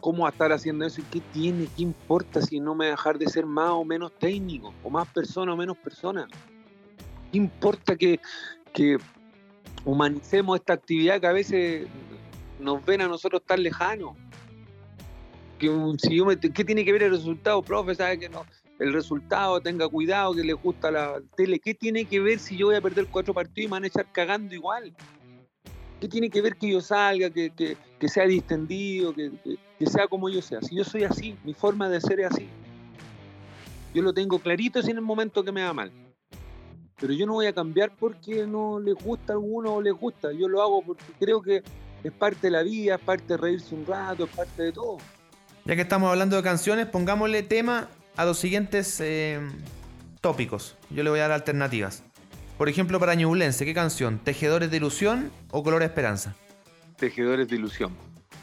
cómo 0.00 0.22
va 0.22 0.28
a 0.28 0.32
estar 0.32 0.52
haciendo 0.52 0.84
eso, 0.84 1.02
qué 1.10 1.20
tiene, 1.32 1.68
qué 1.76 1.82
importa 1.82 2.40
si 2.42 2.60
no 2.60 2.74
me 2.74 2.86
dejar 2.86 3.18
de 3.18 3.28
ser 3.28 3.46
más 3.46 3.70
o 3.70 3.84
menos 3.84 4.12
técnico, 4.18 4.74
o 4.82 4.90
más 4.90 5.08
persona 5.08 5.52
o 5.52 5.56
menos 5.56 5.76
persona. 5.78 6.26
¿Qué 7.30 7.38
importa 7.38 7.96
que, 7.96 8.20
que 8.72 8.98
humanicemos 9.84 10.58
esta 10.58 10.74
actividad 10.74 11.20
que 11.20 11.26
a 11.26 11.32
veces 11.32 11.88
nos 12.60 12.84
ven 12.84 13.00
a 13.00 13.08
nosotros 13.08 13.42
tan 13.44 13.62
lejanos. 13.62 14.16
Que, 15.60 15.68
si 15.98 16.16
yo 16.16 16.26
¿Qué 16.26 16.64
tiene 16.64 16.84
que 16.84 16.92
ver 16.92 17.02
el 17.02 17.10
resultado, 17.10 17.62
profe? 17.62 17.94
¿Sabe 17.94 18.18
que 18.18 18.30
no? 18.30 18.46
El 18.78 18.94
resultado, 18.94 19.60
tenga 19.60 19.86
cuidado, 19.88 20.34
que 20.34 20.42
le 20.42 20.54
gusta 20.54 20.90
la 20.90 21.20
tele. 21.36 21.58
¿Qué 21.58 21.74
tiene 21.74 22.06
que 22.06 22.18
ver 22.18 22.38
si 22.38 22.56
yo 22.56 22.66
voy 22.66 22.76
a 22.76 22.80
perder 22.80 23.06
cuatro 23.08 23.34
partidos 23.34 23.66
y 23.66 23.68
me 23.68 23.72
van 23.72 23.84
a 23.84 23.88
echar 23.88 24.06
cagando 24.10 24.54
igual? 24.54 24.94
¿Qué 26.00 26.08
tiene 26.08 26.30
que 26.30 26.40
ver 26.40 26.56
que 26.56 26.70
yo 26.70 26.80
salga, 26.80 27.28
que, 27.28 27.50
que, 27.50 28.08
sea 28.08 28.26
distendido, 28.26 29.12
que, 29.12 29.30
que, 29.78 29.86
sea 29.86 30.08
como 30.08 30.30
yo 30.30 30.40
sea? 30.40 30.62
Si 30.62 30.74
yo 30.74 30.82
soy 30.82 31.04
así, 31.04 31.36
mi 31.44 31.52
forma 31.52 31.90
de 31.90 32.00
ser 32.00 32.20
es 32.20 32.32
así. 32.32 32.48
Yo 33.92 34.00
lo 34.00 34.14
tengo 34.14 34.38
clarito 34.38 34.80
si 34.80 34.92
en 34.92 34.96
el 34.96 35.02
momento 35.02 35.44
que 35.44 35.52
me 35.52 35.60
da 35.60 35.74
mal. 35.74 35.92
Pero 36.98 37.12
yo 37.12 37.26
no 37.26 37.34
voy 37.34 37.46
a 37.46 37.52
cambiar 37.52 37.94
porque 37.94 38.46
no 38.46 38.80
les 38.80 38.94
gusta 38.94 39.34
a 39.34 39.36
alguno 39.36 39.74
o 39.74 39.82
les 39.82 39.92
gusta. 39.92 40.32
Yo 40.32 40.48
lo 40.48 40.62
hago 40.62 40.80
porque 40.82 41.04
creo 41.18 41.42
que 41.42 41.62
es 42.02 42.12
parte 42.12 42.46
de 42.46 42.50
la 42.50 42.62
vida, 42.62 42.94
es 42.94 43.00
parte 43.02 43.26
de 43.26 43.36
reírse 43.36 43.74
un 43.74 43.84
rato, 43.84 44.24
es 44.24 44.30
parte 44.30 44.62
de 44.62 44.72
todo. 44.72 44.96
Ya 45.70 45.76
que 45.76 45.82
estamos 45.82 46.10
hablando 46.10 46.34
de 46.34 46.42
canciones, 46.42 46.86
pongámosle 46.86 47.44
tema 47.44 47.86
a 48.16 48.24
los 48.24 48.40
siguientes 48.40 48.98
eh, 48.98 49.38
tópicos. 50.20 50.76
Yo 50.90 51.04
le 51.04 51.10
voy 51.10 51.20
a 51.20 51.28
dar 51.28 51.30
alternativas. 51.30 52.02
Por 52.58 52.68
ejemplo, 52.68 52.98
para 52.98 53.14
Ñublense, 53.14 53.64
¿qué 53.64 53.72
canción? 53.72 54.18
¿Tejedores 54.18 54.72
de 54.72 54.78
ilusión 54.78 55.30
o 55.52 55.62
Color 55.62 55.84
Esperanza? 55.84 56.34
Tejedores 56.96 57.46
de 57.46 57.54
ilusión. 57.54 57.92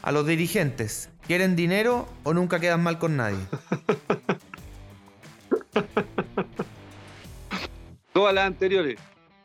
A 0.00 0.10
los 0.10 0.26
dirigentes, 0.26 1.10
¿quieren 1.26 1.54
dinero 1.54 2.08
o 2.22 2.32
nunca 2.32 2.60
quedan 2.60 2.82
mal 2.82 2.98
con 2.98 3.18
nadie? 3.18 3.40
Todas 8.14 8.32
las 8.32 8.46
anteriores. 8.46 8.98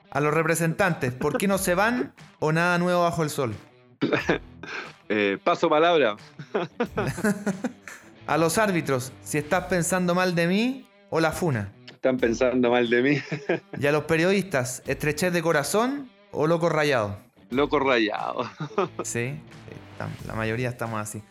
A 0.09 0.21
los 0.21 0.33
representantes, 0.33 1.11
¿por 1.11 1.37
qué 1.37 1.49
no 1.49 1.57
se 1.57 1.75
van 1.75 2.13
o 2.39 2.53
nada 2.53 2.77
nuevo 2.77 3.01
bajo 3.01 3.23
el 3.23 3.29
sol? 3.29 3.53
Eh, 5.15 5.37
paso 5.43 5.69
palabra. 5.69 6.15
a 8.27 8.37
los 8.37 8.57
árbitros, 8.57 9.11
si 9.21 9.37
estás 9.37 9.65
pensando 9.65 10.15
mal 10.15 10.33
de 10.33 10.47
mí 10.47 10.87
o 11.09 11.19
la 11.19 11.31
funa 11.31 11.71
están 12.03 12.17
pensando 12.17 12.69
mal 12.69 12.89
de 12.89 13.01
mí. 13.01 13.17
¿Y 13.79 13.87
a 13.87 13.93
los 13.93 14.03
periodistas, 14.03 14.83
estrechez 14.85 15.31
de 15.31 15.41
corazón 15.41 16.09
o 16.33 16.47
loco 16.47 16.67
rayado? 16.67 17.17
Loco 17.49 17.79
rayado. 17.79 18.49
sí, 19.03 19.35
la 20.27 20.35
mayoría 20.35 20.67
estamos 20.67 20.99
así. 20.99 21.21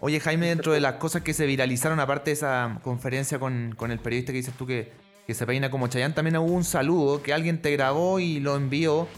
Oye, 0.00 0.20
Jaime, 0.20 0.48
dentro 0.48 0.72
de 0.72 0.80
las 0.80 0.94
cosas 0.94 1.20
que 1.20 1.34
se 1.34 1.44
viralizaron, 1.44 2.00
aparte 2.00 2.30
de 2.30 2.34
esa 2.34 2.80
conferencia 2.82 3.38
con, 3.38 3.76
el 3.78 3.98
periodista 3.98 4.32
que 4.32 4.38
dices 4.38 4.54
tú 4.56 4.66
que, 4.66 4.90
se 5.28 5.46
peina 5.46 5.70
como 5.70 5.86
Chayán, 5.88 6.14
también 6.14 6.38
hubo 6.38 6.50
un 6.50 6.64
saludo 6.64 7.22
que 7.22 7.34
alguien 7.34 7.60
te 7.60 7.70
grabó 7.70 8.18
y 8.18 8.40
lo 8.40 8.56
envió, 8.56 9.08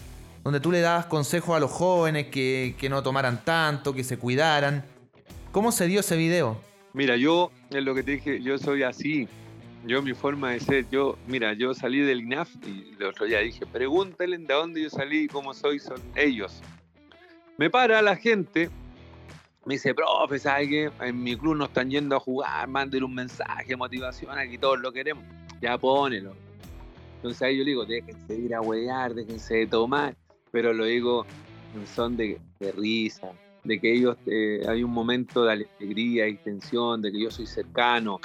donde 0.44 0.60
tú 0.60 0.70
le 0.70 0.80
dabas 0.80 1.06
consejos 1.06 1.56
a 1.56 1.60
los 1.60 1.70
jóvenes 1.70 2.26
que, 2.26 2.76
que 2.78 2.88
no 2.90 3.02
tomaran 3.02 3.42
tanto, 3.44 3.94
que 3.94 4.04
se 4.04 4.18
cuidaran. 4.18 4.84
¿Cómo 5.50 5.72
se 5.72 5.86
dio 5.86 6.00
ese 6.00 6.16
video? 6.16 6.60
Mira, 6.92 7.16
yo, 7.16 7.50
es 7.70 7.82
lo 7.82 7.94
que 7.94 8.02
te 8.02 8.12
dije, 8.12 8.42
yo 8.42 8.58
soy 8.58 8.82
así. 8.82 9.26
Yo, 9.86 10.00
mi 10.02 10.14
forma 10.14 10.52
de 10.52 10.60
ser, 10.60 10.86
yo, 10.90 11.18
mira, 11.26 11.52
yo 11.54 11.74
salí 11.74 12.00
del 12.00 12.20
INAF 12.20 12.48
y 12.66 12.94
el 12.98 13.06
otro 13.06 13.26
día 13.26 13.40
dije, 13.40 13.66
pregúntenle 13.66 14.38
de 14.38 14.54
dónde 14.54 14.82
yo 14.82 14.90
salí 14.90 15.24
y 15.24 15.28
cómo 15.28 15.52
soy, 15.52 15.78
son 15.78 16.00
ellos. 16.14 16.62
Me 17.58 17.68
para 17.68 18.00
la 18.00 18.16
gente, 18.16 18.70
me 19.64 19.74
dice, 19.74 19.94
profe, 19.94 20.38
¿sabes 20.38 20.68
qué? 20.68 20.90
En 21.00 21.22
mi 21.22 21.36
club 21.36 21.56
nos 21.56 21.68
están 21.68 21.90
yendo 21.90 22.16
a 22.16 22.20
jugar, 22.20 22.66
mándenle 22.68 23.04
un 23.04 23.14
mensaje, 23.14 23.76
motivación, 23.76 24.38
aquí 24.38 24.56
todos 24.58 24.78
lo 24.78 24.92
queremos. 24.92 25.24
Ya 25.60 25.76
ponelo. 25.78 26.34
Entonces 27.16 27.42
ahí 27.42 27.58
yo 27.58 27.64
le 27.64 27.70
digo, 27.70 27.84
déjense 27.84 28.34
ir 28.34 28.54
a 28.54 28.60
huear, 28.60 29.14
déjense 29.14 29.54
de 29.54 29.66
tomar, 29.66 30.14
pero 30.54 30.72
lo 30.72 30.84
digo 30.84 31.26
en 31.74 31.84
son 31.84 32.16
de, 32.16 32.38
risa, 32.76 33.32
de 33.64 33.80
que 33.80 33.92
ellos, 33.92 34.16
eh, 34.26 34.62
hay 34.68 34.84
un 34.84 34.92
momento 34.92 35.44
de 35.44 35.52
alegría 35.52 36.28
y 36.28 36.36
tensión, 36.36 37.02
de 37.02 37.10
que 37.10 37.20
yo 37.20 37.28
soy 37.28 37.48
cercano, 37.48 38.20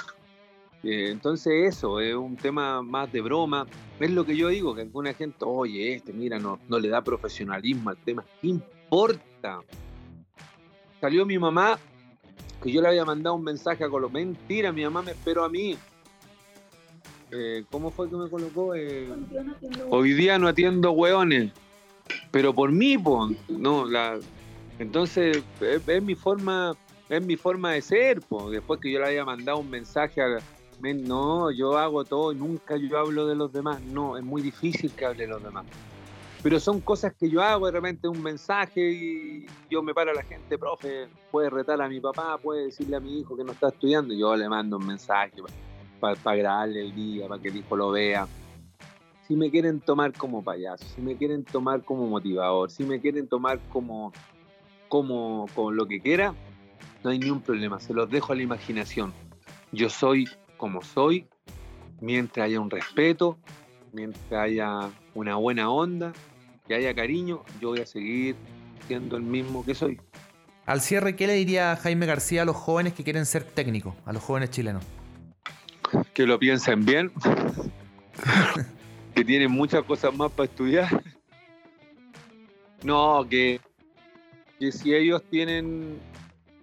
eh, 0.84 1.08
entonces 1.10 1.74
eso, 1.74 1.98
es 1.98 2.14
un 2.14 2.36
tema 2.36 2.82
más 2.82 3.10
de 3.10 3.20
broma. 3.20 3.66
Es 3.98 4.12
lo 4.12 4.24
que 4.24 4.36
yo 4.36 4.46
digo, 4.46 4.76
que 4.76 4.82
alguna 4.82 5.12
gente, 5.12 5.38
oye, 5.40 5.94
este, 5.94 6.12
mira, 6.12 6.38
no, 6.38 6.60
no 6.68 6.78
le 6.78 6.88
da 6.88 7.02
profesionalismo 7.02 7.90
al 7.90 7.96
tema. 7.96 8.24
¿Qué 8.40 8.46
importa? 8.46 9.62
Salió 11.00 11.26
mi 11.26 11.36
mamá, 11.36 11.80
que 12.62 12.70
yo 12.70 12.80
le 12.80 12.86
había 12.86 13.04
mandado 13.04 13.34
un 13.34 13.42
mensaje 13.42 13.82
a 13.82 13.88
Colombia. 13.88 14.24
Mentira, 14.24 14.70
mi 14.70 14.84
mamá 14.84 15.02
me 15.02 15.10
esperó 15.10 15.42
a 15.42 15.48
mí. 15.48 15.76
Eh, 17.32 17.64
¿Cómo 17.72 17.90
fue 17.90 18.08
que 18.08 18.14
me 18.14 18.30
colocó? 18.30 18.72
Eh, 18.76 19.08
hoy 19.88 20.12
día 20.12 20.38
no 20.38 20.46
atiendo 20.46 20.92
hueones. 20.92 21.50
Pero 22.30 22.54
por 22.54 22.70
mí, 22.70 22.96
pues, 22.96 23.36
no, 23.48 23.86
la, 23.86 24.18
entonces 24.78 25.42
es, 25.60 26.02
mi 26.02 26.14
forma, 26.14 26.74
es 27.08 27.24
mi 27.24 27.36
forma 27.36 27.72
de 27.72 27.82
ser, 27.82 28.20
pues. 28.22 28.50
Después 28.50 28.80
que 28.80 28.90
yo 28.90 28.98
le 29.00 29.06
había 29.06 29.24
mandado 29.24 29.58
un 29.58 29.70
mensaje 29.70 30.22
a, 30.22 30.38
no, 30.80 31.50
yo 31.50 31.76
hago 31.76 32.04
todo, 32.04 32.32
nunca 32.32 32.76
yo 32.76 32.98
hablo 32.98 33.26
de 33.26 33.34
los 33.34 33.52
demás. 33.52 33.80
No, 33.82 34.16
es 34.16 34.24
muy 34.24 34.42
difícil 34.42 34.90
que 34.92 35.04
hable 35.04 35.24
de 35.24 35.28
los 35.28 35.42
demás. 35.42 35.66
Pero 36.42 36.58
son 36.58 36.80
cosas 36.80 37.12
que 37.12 37.28
yo 37.28 37.42
hago, 37.42 37.66
de 37.66 37.72
repente 37.72 38.08
un 38.08 38.22
mensaje 38.22 38.90
y 38.90 39.46
yo 39.70 39.82
me 39.82 39.92
paro 39.92 40.12
a 40.12 40.14
la 40.14 40.22
gente, 40.22 40.56
profe, 40.56 41.06
puede 41.30 41.50
retar 41.50 41.82
a 41.82 41.88
mi 41.88 42.00
papá, 42.00 42.38
puede 42.38 42.66
decirle 42.66 42.96
a 42.96 43.00
mi 43.00 43.20
hijo 43.20 43.36
que 43.36 43.44
no 43.44 43.52
está 43.52 43.68
estudiando, 43.68 44.14
yo 44.14 44.34
le 44.34 44.48
mando 44.48 44.78
un 44.78 44.86
mensaje 44.86 45.34
para, 46.00 46.36
grabarle 46.36 46.86
el 46.86 46.94
día, 46.94 47.28
para 47.28 47.42
que 47.42 47.48
el 47.48 47.58
hijo 47.58 47.76
lo 47.76 47.90
vea. 47.90 48.26
Si 49.30 49.36
me 49.36 49.48
quieren 49.48 49.78
tomar 49.78 50.12
como 50.12 50.42
payaso, 50.42 50.84
si 50.92 51.00
me 51.00 51.14
quieren 51.14 51.44
tomar 51.44 51.84
como 51.84 52.04
motivador, 52.08 52.68
si 52.68 52.82
me 52.82 53.00
quieren 53.00 53.28
tomar 53.28 53.60
como, 53.72 54.12
como, 54.88 55.46
como 55.54 55.70
lo 55.70 55.86
que 55.86 56.00
quiera, 56.00 56.34
no 57.04 57.10
hay 57.10 57.20
ningún 57.20 57.40
problema, 57.40 57.78
se 57.78 57.94
los 57.94 58.10
dejo 58.10 58.32
a 58.32 58.34
la 58.34 58.42
imaginación. 58.42 59.12
Yo 59.70 59.88
soy 59.88 60.28
como 60.56 60.82
soy, 60.82 61.28
mientras 62.00 62.46
haya 62.46 62.58
un 62.58 62.70
respeto, 62.70 63.38
mientras 63.92 64.32
haya 64.32 64.90
una 65.14 65.36
buena 65.36 65.70
onda, 65.70 66.12
que 66.66 66.74
haya 66.74 66.92
cariño, 66.92 67.44
yo 67.60 67.68
voy 67.68 67.82
a 67.82 67.86
seguir 67.86 68.34
siendo 68.88 69.16
el 69.16 69.22
mismo 69.22 69.64
que 69.64 69.76
soy. 69.76 70.00
Al 70.66 70.80
cierre, 70.80 71.14
¿qué 71.14 71.28
le 71.28 71.34
diría 71.34 71.76
Jaime 71.76 72.04
García 72.04 72.42
a 72.42 72.44
los 72.44 72.56
jóvenes 72.56 72.94
que 72.94 73.04
quieren 73.04 73.24
ser 73.26 73.44
técnicos, 73.44 73.94
a 74.06 74.12
los 74.12 74.24
jóvenes 74.24 74.50
chilenos? 74.50 74.82
Que 76.14 76.26
lo 76.26 76.36
piensen 76.40 76.84
bien, 76.84 77.12
que 79.20 79.24
tienen 79.26 79.50
muchas 79.50 79.84
cosas 79.84 80.16
más 80.16 80.32
para 80.32 80.48
estudiar. 80.48 80.88
No, 82.82 83.26
que, 83.28 83.60
que 84.58 84.72
si 84.72 84.94
ellos 84.94 85.22
tienen 85.28 85.98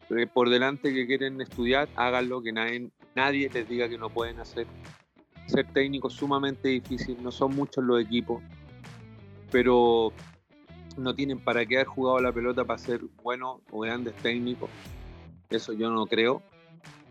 eh, 0.10 0.26
por 0.26 0.50
delante 0.50 0.92
que 0.92 1.06
quieren 1.06 1.40
estudiar, 1.40 1.88
háganlo, 1.96 2.42
que 2.42 2.52
nadie, 2.52 2.90
nadie 3.14 3.48
les 3.54 3.70
diga 3.70 3.88
que 3.88 4.00
no 4.00 4.10
pueden 4.10 4.40
hacer. 4.40 4.66
Ser 5.46 5.72
técnico 5.72 6.08
es 6.08 6.16
sumamente 6.16 6.70
difícil, 6.70 7.22
no 7.22 7.32
son 7.32 7.56
muchos 7.56 7.84
los 7.84 8.02
equipos, 8.02 8.42
pero 9.52 10.12
no 10.98 11.14
tienen 11.14 11.38
para 11.38 11.64
qué 11.64 11.76
haber 11.76 11.88
jugado 11.88 12.20
la 12.22 12.32
pelota 12.32 12.66
para 12.66 12.80
ser 12.80 13.02
buenos 13.22 13.60
o 13.70 13.82
grandes 13.82 14.16
técnicos. 14.16 14.72
Eso 15.52 15.74
yo 15.74 15.92
no 15.92 16.08
creo. 16.08 16.42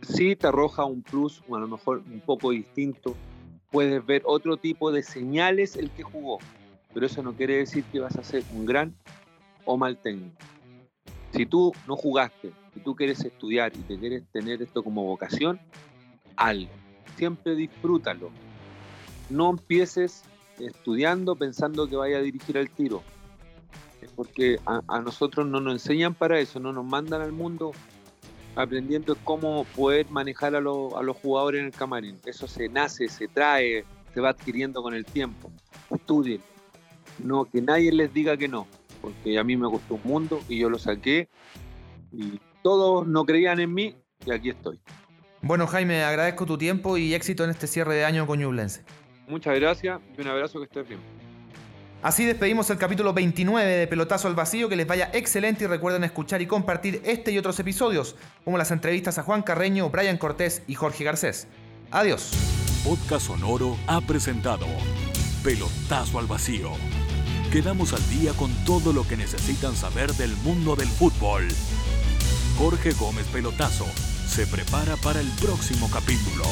Sí 0.03 0.35
te 0.35 0.49
arroja 0.49 0.85
un 0.85 1.03
plus, 1.03 1.41
a 1.49 1.59
lo 1.61 1.69
mejor 1.69 2.03
un 2.13 2.21
poco 2.21 2.51
distinto. 2.51 3.15
Puedes 3.71 4.05
ver 4.05 4.23
otro 4.25 4.57
tipo 4.57 4.93
de 4.93 5.03
señales 5.03 5.77
el 5.77 5.91
que 5.91 6.03
jugó, 6.03 6.39
pero 6.95 7.07
eso 7.07 7.23
no 7.23 7.35
quiere 7.35 7.57
decir 7.57 7.85
que 7.85 8.01
vas 8.01 8.17
a 8.17 8.23
ser 8.23 8.43
un 8.53 8.65
gran 8.65 8.95
o 9.65 9.77
mal 9.77 9.97
técnico. 9.99 10.37
Si 11.33 11.45
tú 11.45 11.73
no 11.87 11.97
jugaste, 11.97 12.53
si 12.73 12.81
tú 12.81 12.95
quieres 12.95 13.25
estudiar 13.25 13.73
y 13.77 13.81
te 13.81 13.99
quieres 13.99 14.25
tener 14.33 14.63
esto 14.63 14.83
como 14.83 15.05
vocación, 15.05 15.61
algo. 16.37 16.71
Siempre 17.17 17.55
disfrútalo. 17.55 18.31
No 19.29 19.51
empieces 19.51 20.23
estudiando 20.59 21.37
pensando 21.37 21.89
que 21.89 21.97
vaya 21.97 22.19
a 22.19 22.23
dirigir 22.23 22.57
el 22.57 22.71
tiro. 22.71 23.03
Porque 24.15 24.59
a, 24.65 25.01
nosotros 25.01 25.47
no 25.47 25.61
nos 25.61 25.75
enseñan 25.75 26.15
para 26.15 26.39
eso, 26.39 26.61
no 26.61 26.73
nos 26.73 26.85
mandan 26.85 27.21
al 27.21 27.33
mundo 27.33 27.73
aprendiendo 28.57 29.17
cómo 29.23 29.65
poder 29.77 30.11
manejar 30.11 30.57
a, 30.57 30.61
los 30.61 31.17
jugadores 31.23 31.61
en 31.61 31.67
el 31.67 31.73
camarín. 31.73 32.19
Eso 32.25 32.49
se 32.49 32.69
nace, 32.69 33.09
se 33.09 33.29
trae, 33.29 33.85
se 34.13 34.21
va 34.21 34.31
adquiriendo 34.31 34.83
con 34.83 34.95
el 34.95 35.05
tiempo. 35.05 35.53
Estudien. 35.95 36.41
No, 37.23 37.45
que 37.45 37.61
nadie 37.61 37.93
les 37.93 38.13
diga 38.13 38.37
que 38.37 38.49
no. 38.49 38.67
Porque 39.01 39.39
a 39.39 39.45
mí 39.45 39.57
me 39.57 39.69
gustó 39.69 39.95
un 39.95 40.01
mundo 40.05 40.41
y 40.49 40.59
yo 40.59 40.71
lo 40.71 40.79
saqué. 40.79 41.29
Y 42.13 42.41
todos 42.63 43.07
no 43.07 43.25
creían 43.25 43.61
en 43.61 43.73
mí 43.73 43.95
y 44.25 44.33
aquí 44.33 44.51
estoy. 44.51 44.81
Bueno, 45.43 45.67
Jaime, 45.67 46.03
agradezco 46.03 46.47
tu 46.47 46.57
tiempo 46.57 46.97
y 46.97 47.15
éxito 47.15 47.45
en 47.45 47.51
este 47.51 47.67
cierre 47.67 47.95
de 47.95 48.05
año 48.05 48.27
con 48.27 48.41
Ñublense. 48.41 48.85
Muchas 49.29 49.55
gracias 49.61 50.01
y 50.17 50.21
un 50.23 50.29
abrazo 50.29 50.59
que 50.59 50.65
estés 50.65 50.89
bien. 50.89 51.26
Así 52.03 52.25
despedimos 52.25 52.71
el 52.71 52.79
capítulo 52.79 53.13
29 53.13 53.71
de 53.71 53.87
Pelotazo 53.87 54.29
al 54.29 54.35
Vacío. 54.35 54.69
Que 54.69 54.77
les 54.77 54.87
vaya 54.87 55.11
excelente 55.13 55.65
y 55.65 55.67
recuerden 55.67 56.05
escuchar 56.05 56.43
y 56.43 56.47
compartir 56.47 57.01
este 57.05 57.33
y 57.33 57.39
otros 57.39 57.59
episodios, 57.59 58.17
como 58.45 58.59
las 58.59 58.71
entrevistas 58.71 59.19
a 59.19 59.23
Juan 59.23 59.43
Carreño, 59.43 59.91
Brian 59.91 60.19
Cortés 60.19 60.63
y 60.67 60.75
Jorge 60.75 61.05
Garcés. 61.05 61.49
Adiós. 61.91 62.33
Podcast 62.85 63.27
Sonoro 63.27 63.77
ha 63.87 64.01
presentado 64.01 64.67
Pelotazo 65.43 66.19
al 66.19 66.27
Vacío 66.27 66.73
quedamos 67.57 67.95
al 67.95 68.11
día 68.11 68.35
con 68.35 68.53
todo 68.67 68.93
lo 68.93 69.09
que 69.09 69.17
necesitan 69.17 69.75
saber 69.75 70.13
del 70.13 70.37
mundo 70.45 70.77
del 70.77 70.89
fútbol. 70.89 71.49
Jorge 72.59 72.93
Gómez 72.93 73.27
Pelotazo 73.33 73.87
se 74.29 74.47
prepara 74.47 74.97
para 74.97 75.21
el 75.21 75.29
próximo 75.41 75.89
capítulo. 75.91 76.45